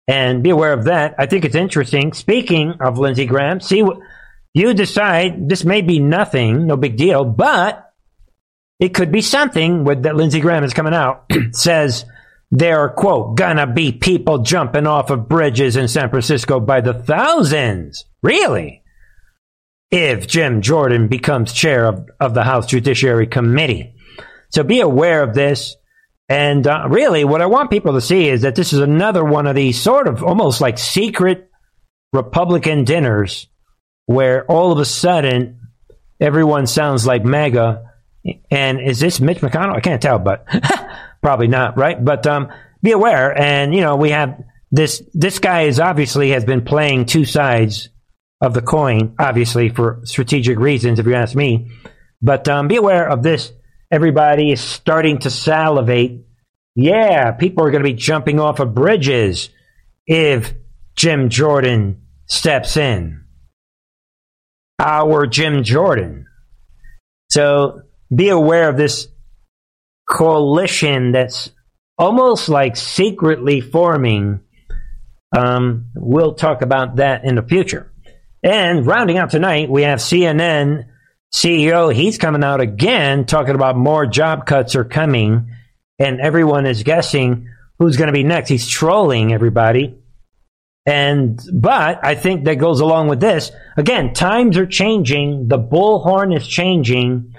And 0.07 0.43
be 0.43 0.51
aware 0.51 0.73
of 0.73 0.85
that. 0.85 1.15
I 1.19 1.27
think 1.27 1.45
it's 1.45 1.55
interesting. 1.55 2.13
Speaking 2.13 2.75
of 2.81 2.99
Lindsey 2.99 3.25
Graham, 3.25 3.61
see 3.61 3.83
you 4.55 4.75
decide. 4.75 5.49
This 5.49 5.65
may 5.65 5.81
be 5.81 5.99
nothing, 5.99 6.67
no 6.67 6.77
big 6.77 6.97
deal, 6.97 7.25
but 7.25 7.91
it 8.79 8.95
could 8.95 9.13
be 9.13 9.23
something 9.23 9.85
with 9.85 10.03
that 10.03 10.17
Lindsey 10.17 10.41
Graham 10.41 10.65
is 10.65 10.75
coming 10.75 10.93
out 10.93 11.31
says 11.53 12.05
there 12.51 12.81
are 12.81 12.91
quote 12.91 13.37
gonna 13.37 13.67
be 13.67 13.93
people 13.93 14.39
jumping 14.39 14.87
off 14.87 15.11
of 15.11 15.29
bridges 15.29 15.77
in 15.77 15.89
San 15.89 16.11
Francisco 16.11 16.61
by 16.61 16.81
the 16.81 16.93
thousands. 16.93 18.05
Really? 18.23 18.82
If 19.93 20.27
Jim 20.27 20.63
Jordan 20.63 21.07
becomes 21.07 21.53
chair 21.53 21.85
of, 21.85 22.09
of 22.19 22.33
the 22.33 22.43
House 22.43 22.67
Judiciary 22.67 23.27
Committee. 23.27 23.95
So 24.49 24.65
be 24.65 24.81
aware 24.81 25.23
of 25.23 25.35
this. 25.35 25.77
And 26.31 26.67
uh, 26.67 26.87
really, 26.89 27.25
what 27.25 27.43
I 27.43 27.47
want 27.47 27.71
people 27.71 27.93
to 27.93 28.01
see 28.01 28.27
is 28.29 28.43
that 28.43 28.55
this 28.55 28.73
is 28.73 28.81
another 28.81 29.23
one 29.23 29.47
of 29.47 29.55
these 29.55 29.79
sort 29.79 30.09
of 30.09 30.25
almost 30.25 30.63
like 30.63 30.79
secret 30.79 31.51
Republican 32.15 32.85
dinners 32.85 33.49
where 34.07 34.47
all 34.47 34.73
of 34.73 34.79
a 34.79 34.85
sudden 34.87 35.61
everyone 36.19 36.67
sounds 36.67 37.07
like 37.07 37.25
MAGA. 37.25 37.85
And 38.51 38.81
is 38.81 38.99
this 38.99 39.21
Mitch 39.21 39.41
McConnell? 39.41 39.77
I 39.77 39.81
can't 39.81 40.01
tell, 40.01 40.19
but 40.19 40.47
probably 41.23 41.49
not, 41.49 41.77
right? 41.77 42.03
But 42.03 42.27
um, 42.27 42.51
be 42.83 42.93
aware. 42.93 43.37
And 43.39 43.75
you 43.75 43.83
know, 43.83 43.97
we 43.97 44.11
have 44.11 44.43
this. 44.71 45.03
This 45.13 45.39
guy 45.39 45.63
is 45.63 45.81
obviously 45.81 46.31
has 46.31 46.45
been 46.45 46.65
playing 46.65 47.07
two 47.07 47.27
sides 47.27 47.91
of 48.43 48.55
the 48.55 48.61
coin, 48.61 49.15
obviously 49.21 49.69
for 49.69 50.01
strategic 50.03 50.59
reasons, 50.59 50.99
if 50.99 51.07
you 51.07 51.15
ask 51.15 51.37
me. 51.37 51.71
But 52.21 52.49
um, 52.49 52.67
be 52.67 52.77
aware 52.77 53.09
of 53.09 53.23
this. 53.23 53.53
Everybody 53.91 54.51
is 54.51 54.61
starting 54.61 55.19
to 55.21 55.31
salivate. 55.31 56.27
Yeah, 56.75 57.31
people 57.33 57.65
are 57.65 57.71
going 57.71 57.85
to 57.85 57.89
be 57.89 57.97
jumping 57.97 58.41
off 58.41 58.59
of 58.59 58.75
bridges 58.75 59.51
if 60.07 60.55
Jim 60.97 61.29
Jordan 61.29 62.03
steps 62.27 62.77
in. 62.77 63.25
Our 64.81 65.27
Jim 65.27 65.63
Jordan. 65.63 66.27
So 67.31 67.83
be 68.15 68.29
aware 68.29 68.69
of 68.69 68.77
this 68.77 69.07
coalition 70.11 71.13
that's 71.13 71.51
almost 71.97 72.49
like 72.49 72.77
secretly 72.77 73.61
forming. 73.61 74.41
Um, 75.37 75.91
we'll 75.95 76.35
talk 76.35 76.63
about 76.63 76.97
that 76.97 77.25
in 77.25 77.37
the 77.37 77.43
future. 77.43 77.92
And 78.43 78.87
rounding 78.87 79.19
out 79.19 79.31
tonight, 79.31 79.71
we 79.71 79.83
have 79.83 80.01
CNN 80.01 80.87
CEO. 81.33 81.95
He's 81.95 82.19
coming 82.19 82.43
out 82.43 82.61
again 82.61 83.25
talking 83.25 83.55
about 83.55 83.77
more 83.77 84.07
job 84.07 84.47
cuts 84.47 84.75
are 84.75 84.85
coming, 84.85 85.51
and 85.99 86.21
everyone 86.21 86.67
is 86.67 86.83
guessing 86.83 87.49
who's 87.79 87.97
going 87.97 88.09
to 88.09 88.13
be 88.13 88.25
next. 88.25 88.49
He's 88.49 88.69
trolling 88.69 89.33
everybody. 89.33 89.99
And, 90.85 91.41
but 91.53 92.05
I 92.05 92.17
think 92.17 92.45
that 92.45 92.57
goes 92.57 92.81
along 92.81 93.09
with 93.09 93.21
this. 93.21 93.53
Again, 93.77 94.15
times 94.15 94.57
are 94.57 94.67
changing. 94.67 95.47
The 95.49 95.59
bullhorn 95.59 96.37
is 96.37 96.47
changing. 96.47 97.35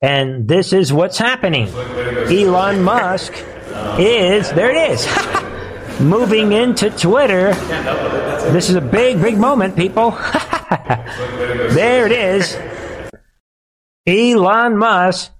And 0.00 0.48
this 0.48 0.72
is 0.72 0.92
what's 0.92 1.18
happening. 1.18 1.68
Elon 1.68 2.82
Musk 2.82 3.32
is, 3.98 4.50
there 4.52 4.70
it 4.70 4.92
is, 4.92 5.06
moving 6.00 6.52
into 6.52 6.90
Twitter. 6.90 7.54
This 8.52 8.68
is 8.68 8.76
a 8.76 8.80
big, 8.80 9.20
big 9.20 9.38
moment, 9.38 9.76
people. 9.76 10.10
there 11.70 12.06
it 12.06 12.12
is. 12.12 12.56
Elon 14.06 14.76
Musk, 14.76 15.32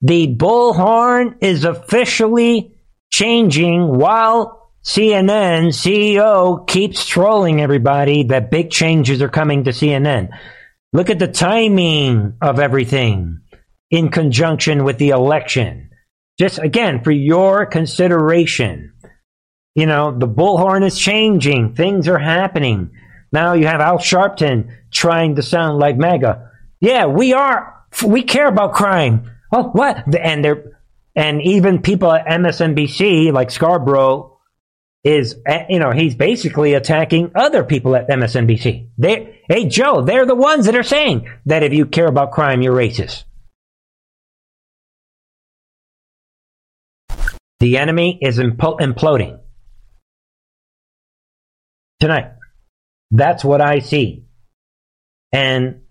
the 0.00 0.34
bullhorn 0.36 1.36
is 1.40 1.64
officially 1.64 2.74
changing 3.10 3.86
while 3.86 4.70
CNN 4.84 5.68
CEO 5.68 6.66
keeps 6.66 7.06
trolling 7.06 7.60
everybody 7.60 8.24
that 8.24 8.50
big 8.50 8.70
changes 8.70 9.22
are 9.22 9.30
coming 9.30 9.64
to 9.64 9.70
CNN. 9.70 10.28
Look 10.92 11.08
at 11.08 11.18
the 11.18 11.28
timing 11.28 12.34
of 12.42 12.58
everything 12.58 13.40
in 13.90 14.10
conjunction 14.10 14.84
with 14.84 14.98
the 14.98 15.10
election. 15.10 15.90
Just 16.38 16.58
again, 16.58 17.02
for 17.02 17.12
your 17.12 17.64
consideration. 17.64 18.93
You 19.74 19.86
know, 19.86 20.16
the 20.16 20.28
bullhorn 20.28 20.86
is 20.86 20.98
changing. 20.98 21.74
Things 21.74 22.06
are 22.06 22.18
happening. 22.18 22.90
Now 23.32 23.54
you 23.54 23.66
have 23.66 23.80
Al 23.80 23.98
Sharpton 23.98 24.70
trying 24.92 25.34
to 25.36 25.42
sound 25.42 25.78
like 25.78 25.96
MAGA. 25.96 26.50
Yeah, 26.80 27.06
we 27.06 27.32
are. 27.32 27.84
We 28.04 28.22
care 28.22 28.46
about 28.46 28.74
crime. 28.74 29.30
Oh, 29.52 29.64
what? 29.64 30.16
And 30.16 30.44
they're, 30.44 30.80
and 31.16 31.42
even 31.42 31.82
people 31.82 32.12
at 32.12 32.26
MSNBC, 32.26 33.32
like 33.32 33.50
Scarborough, 33.50 34.38
is, 35.02 35.36
eh, 35.46 35.66
you 35.68 35.80
know, 35.80 35.90
he's 35.90 36.14
basically 36.14 36.74
attacking 36.74 37.32
other 37.34 37.64
people 37.64 37.94
at 37.96 38.08
MSNBC. 38.08 38.88
They, 38.96 39.40
hey, 39.48 39.66
Joe, 39.66 40.02
they're 40.02 40.26
the 40.26 40.34
ones 40.34 40.66
that 40.66 40.76
are 40.76 40.82
saying 40.82 41.28
that 41.46 41.62
if 41.62 41.72
you 41.72 41.86
care 41.86 42.06
about 42.06 42.32
crime, 42.32 42.62
you're 42.62 42.74
racist. 42.74 43.24
The 47.60 47.78
enemy 47.78 48.18
is 48.22 48.38
impo- 48.38 48.78
imploding 48.80 49.40
tonight. 52.00 52.32
That's 53.10 53.44
what 53.44 53.60
I 53.60 53.78
see. 53.78 54.24
And, 55.32 55.82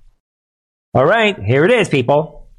all 0.93 1.05
right, 1.05 1.37
here 1.37 1.65
it 1.65 1.71
is, 1.71 1.89
people. 1.89 2.49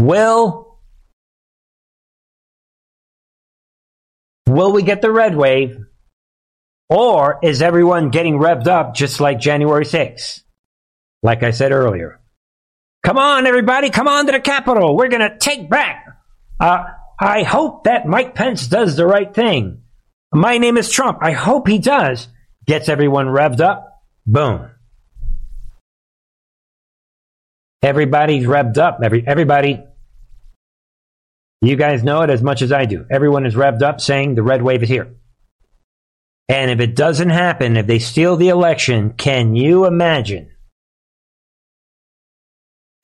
Will, 0.00 0.78
will 4.46 4.72
we 4.72 4.82
get 4.82 5.02
the 5.02 5.12
red 5.12 5.36
wave? 5.36 5.78
Or 6.88 7.38
is 7.42 7.62
everyone 7.62 8.10
getting 8.10 8.38
revved 8.38 8.66
up 8.66 8.94
just 8.94 9.20
like 9.20 9.38
January 9.38 9.84
6th? 9.84 10.42
Like 11.22 11.42
I 11.42 11.50
said 11.50 11.70
earlier. 11.70 12.20
Come 13.02 13.16
on, 13.16 13.46
everybody, 13.46 13.90
come 13.90 14.08
on 14.08 14.26
to 14.26 14.32
the 14.32 14.40
Capitol. 14.40 14.96
We're 14.96 15.08
going 15.08 15.20
to 15.20 15.38
take 15.38 15.70
back. 15.70 16.04
Uh, 16.58 16.84
I 17.20 17.42
hope 17.42 17.84
that 17.84 18.06
Mike 18.06 18.34
Pence 18.34 18.66
does 18.66 18.96
the 18.96 19.06
right 19.06 19.32
thing. 19.32 19.82
My 20.32 20.56
name 20.56 20.78
is 20.78 20.90
Trump. 20.90 21.18
I 21.20 21.32
hope 21.32 21.68
he 21.68 21.78
does. 21.78 22.28
Gets 22.66 22.88
everyone 22.88 23.26
revved 23.26 23.60
up. 23.60 24.02
Boom. 24.26 24.70
Everybody's 27.82 28.46
revved 28.46 28.78
up. 28.78 29.00
Every, 29.02 29.22
everybody, 29.26 29.84
you 31.60 31.76
guys 31.76 32.02
know 32.02 32.22
it 32.22 32.30
as 32.30 32.42
much 32.42 32.62
as 32.62 32.72
I 32.72 32.86
do. 32.86 33.04
Everyone 33.10 33.44
is 33.44 33.54
revved 33.54 33.82
up 33.82 34.00
saying 34.00 34.34
the 34.34 34.42
red 34.42 34.62
wave 34.62 34.82
is 34.82 34.88
here. 34.88 35.14
And 36.48 36.70
if 36.70 36.80
it 36.80 36.96
doesn't 36.96 37.30
happen, 37.30 37.76
if 37.76 37.86
they 37.86 37.98
steal 37.98 38.36
the 38.36 38.48
election, 38.48 39.12
can 39.12 39.54
you 39.56 39.84
imagine? 39.84 40.50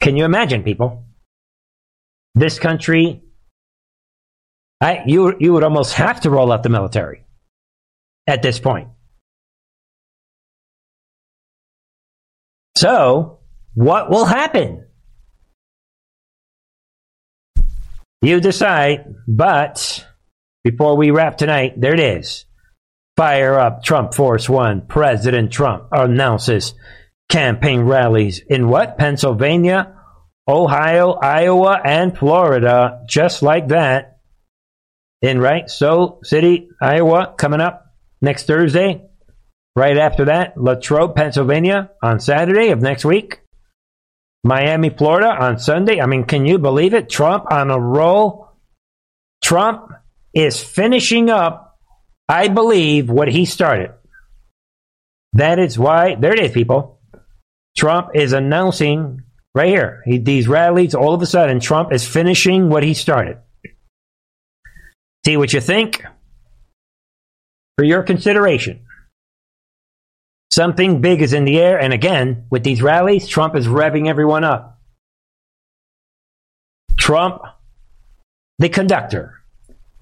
Can 0.01 0.17
you 0.17 0.25
imagine, 0.25 0.63
people? 0.63 1.05
This 2.35 2.59
country 2.59 3.23
I, 4.81 5.03
you, 5.07 5.37
you 5.41 5.53
would 5.53 5.65
almost 5.65 5.95
have 5.95 6.21
to 6.23 6.31
roll 6.31 6.53
out 6.53 6.63
the 6.63 6.69
military 6.69 7.25
at 8.27 8.43
this 8.43 8.59
point. 8.59 8.89
So, 12.77 13.39
what 13.75 14.11
will 14.11 14.27
happen? 14.27 14.87
You 18.21 18.41
decide, 18.41 19.15
but 19.27 20.07
before 20.63 20.97
we 20.97 21.11
wrap 21.11 21.39
tonight, 21.39 21.81
there 21.81 21.95
it 21.95 22.01
is. 22.01 22.45
Fire 23.17 23.59
up 23.59 23.83
Trump 23.83 24.13
Force 24.13 24.49
One. 24.49 24.83
President 24.87 25.51
Trump 25.53 25.89
announces 25.91 26.75
campaign 27.31 27.81
rallies 27.81 28.41
in 28.47 28.69
what? 28.69 28.99
Pennsylvania, 28.99 29.95
Ohio, 30.47 31.13
Iowa, 31.13 31.81
and 31.83 32.17
Florida. 32.17 33.05
Just 33.09 33.43
like 33.43 33.69
that 33.69 34.16
in 35.23 35.41
right 35.41 35.69
Sioux 35.71 36.19
City, 36.23 36.69
Iowa, 36.81 37.35
coming 37.37 37.61
up 37.61 37.87
next 38.21 38.47
Thursday. 38.47 39.03
Right 39.75 39.99
after 39.99 40.27
that, 40.27 40.57
Latrobe, 40.57 41.15
Pennsylvania 41.15 41.91
on 42.03 42.21
Saturday 42.21 42.71
of 42.71 42.81
next 42.81 43.05
week. 43.05 43.41
Miami, 44.43 44.91
Florida 44.91 45.29
on 45.29 45.59
Sunday. 45.59 46.01
I 46.01 46.07
mean, 46.07 46.25
can 46.25 46.47
you 46.47 46.59
believe 46.59 46.95
it? 46.95 47.11
Trump 47.11 47.45
on 47.51 47.71
a 47.71 47.79
roll. 47.79 48.49
Trump 49.43 49.91
is 50.33 50.63
finishing 50.63 51.31
up, 51.31 51.79
I 52.29 52.49
believe, 52.49 53.11
what 53.11 53.29
he 53.29 53.45
started. 53.45 53.93
That 55.35 55.59
is 55.59 55.79
why, 55.79 56.15
there 56.15 56.33
it 56.33 56.41
is, 56.41 56.53
people. 56.53 57.01
Trump 57.77 58.11
is 58.15 58.33
announcing 58.33 59.23
right 59.55 59.69
here, 59.69 60.03
he, 60.05 60.19
these 60.19 60.47
rallies, 60.47 60.95
all 60.95 61.15
of 61.15 61.23
a 61.23 61.27
sudden, 61.27 61.61
Trump 61.61 61.93
is 61.93 62.07
finishing 62.07 62.69
what 62.69 62.83
he 62.83 62.95
started. 62.95 63.39
See 65.27 65.37
what 65.37 65.53
you 65.53 65.61
think? 65.61 66.05
For 67.77 67.85
your 67.85 68.05
consideration. 68.05 68.87
Something 70.53 71.01
big 71.01 71.21
is 71.21 71.33
in 71.33 71.45
the 71.45 71.59
air, 71.59 71.81
and 71.81 71.93
again, 71.93 72.45
with 72.49 72.63
these 72.63 72.81
rallies, 72.81 73.27
Trump 73.27 73.57
is 73.57 73.67
revving 73.67 74.09
everyone 74.09 74.45
up. 74.45 74.81
Trump, 76.97 77.43
the 78.61 78.69
conductor. 78.69 79.43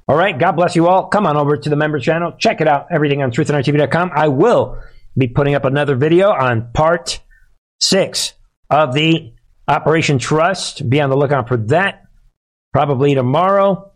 All 0.07 0.15
right, 0.15 0.39
God 0.39 0.53
bless 0.57 0.77
you 0.77 0.89
all. 0.89 1.07
Come 1.07 1.27
on 1.27 1.39
over 1.39 1.57
to 1.57 1.71
the 1.71 1.75
member 1.75 2.01
channel. 2.01 2.33
Check 2.33 2.61
it 2.61 2.69
out. 2.69 2.89
Everything 2.91 3.23
on 3.23 3.31
truthandarttv.com. 3.31 4.11
I 4.15 4.29
will 4.29 4.79
be 5.17 5.29
putting 5.29 5.55
up 5.55 5.65
another 5.65 5.97
video 5.97 6.33
on 6.33 6.71
part 6.75 7.23
six 7.81 8.35
of 8.69 8.93
the 8.93 9.33
Operation 9.67 10.19
Trust. 10.19 10.87
Be 10.91 11.01
on 11.01 11.09
the 11.09 11.17
lookout 11.17 11.49
for 11.49 11.57
that. 11.57 12.03
Probably 12.75 13.15
tomorrow. 13.15 13.91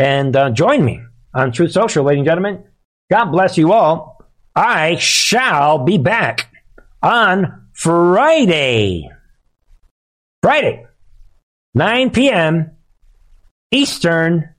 And 0.00 0.34
uh, 0.34 0.48
join 0.48 0.82
me 0.82 1.02
on 1.34 1.52
Truth 1.52 1.72
Social, 1.72 2.06
ladies 2.06 2.20
and 2.20 2.26
gentlemen. 2.26 2.64
God 3.10 3.26
bless 3.26 3.58
you 3.58 3.74
all. 3.74 4.24
I 4.56 4.96
shall 4.96 5.84
be 5.84 5.98
back 5.98 6.50
on 7.02 7.66
Friday. 7.74 9.10
Friday, 10.42 10.86
9 11.74 12.10
p.m. 12.12 12.70
Eastern, 13.72 14.54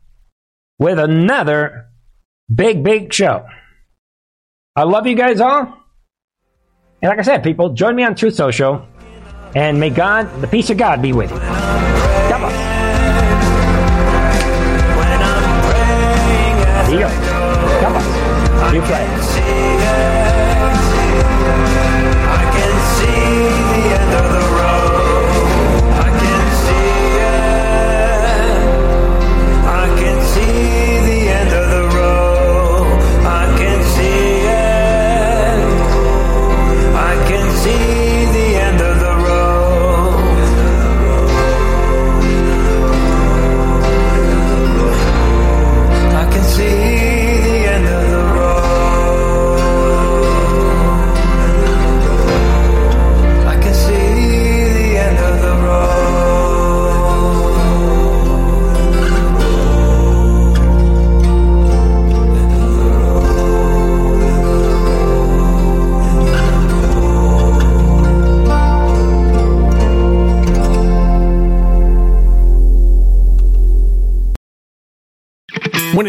with 0.77 0.99
another 0.99 1.87
big, 2.53 2.83
big 2.83 3.11
show. 3.11 3.47
I 4.75 4.83
love 4.83 5.07
you 5.07 5.15
guys 5.15 5.41
all. 5.41 5.75
And 7.01 7.09
like 7.09 7.17
I 7.17 7.23
said, 7.23 7.41
people, 7.43 7.69
join 7.73 7.95
me 7.95 8.03
on 8.03 8.13
Truth 8.13 8.35
Social. 8.35 8.85
And 9.55 9.79
may 9.79 9.89
God, 9.89 10.39
the 10.39 10.47
peace 10.47 10.69
of 10.69 10.77
God, 10.77 11.01
be 11.01 11.13
with 11.13 11.31
you. 11.31 12.01
You 18.74 18.80
pray. 18.84 19.30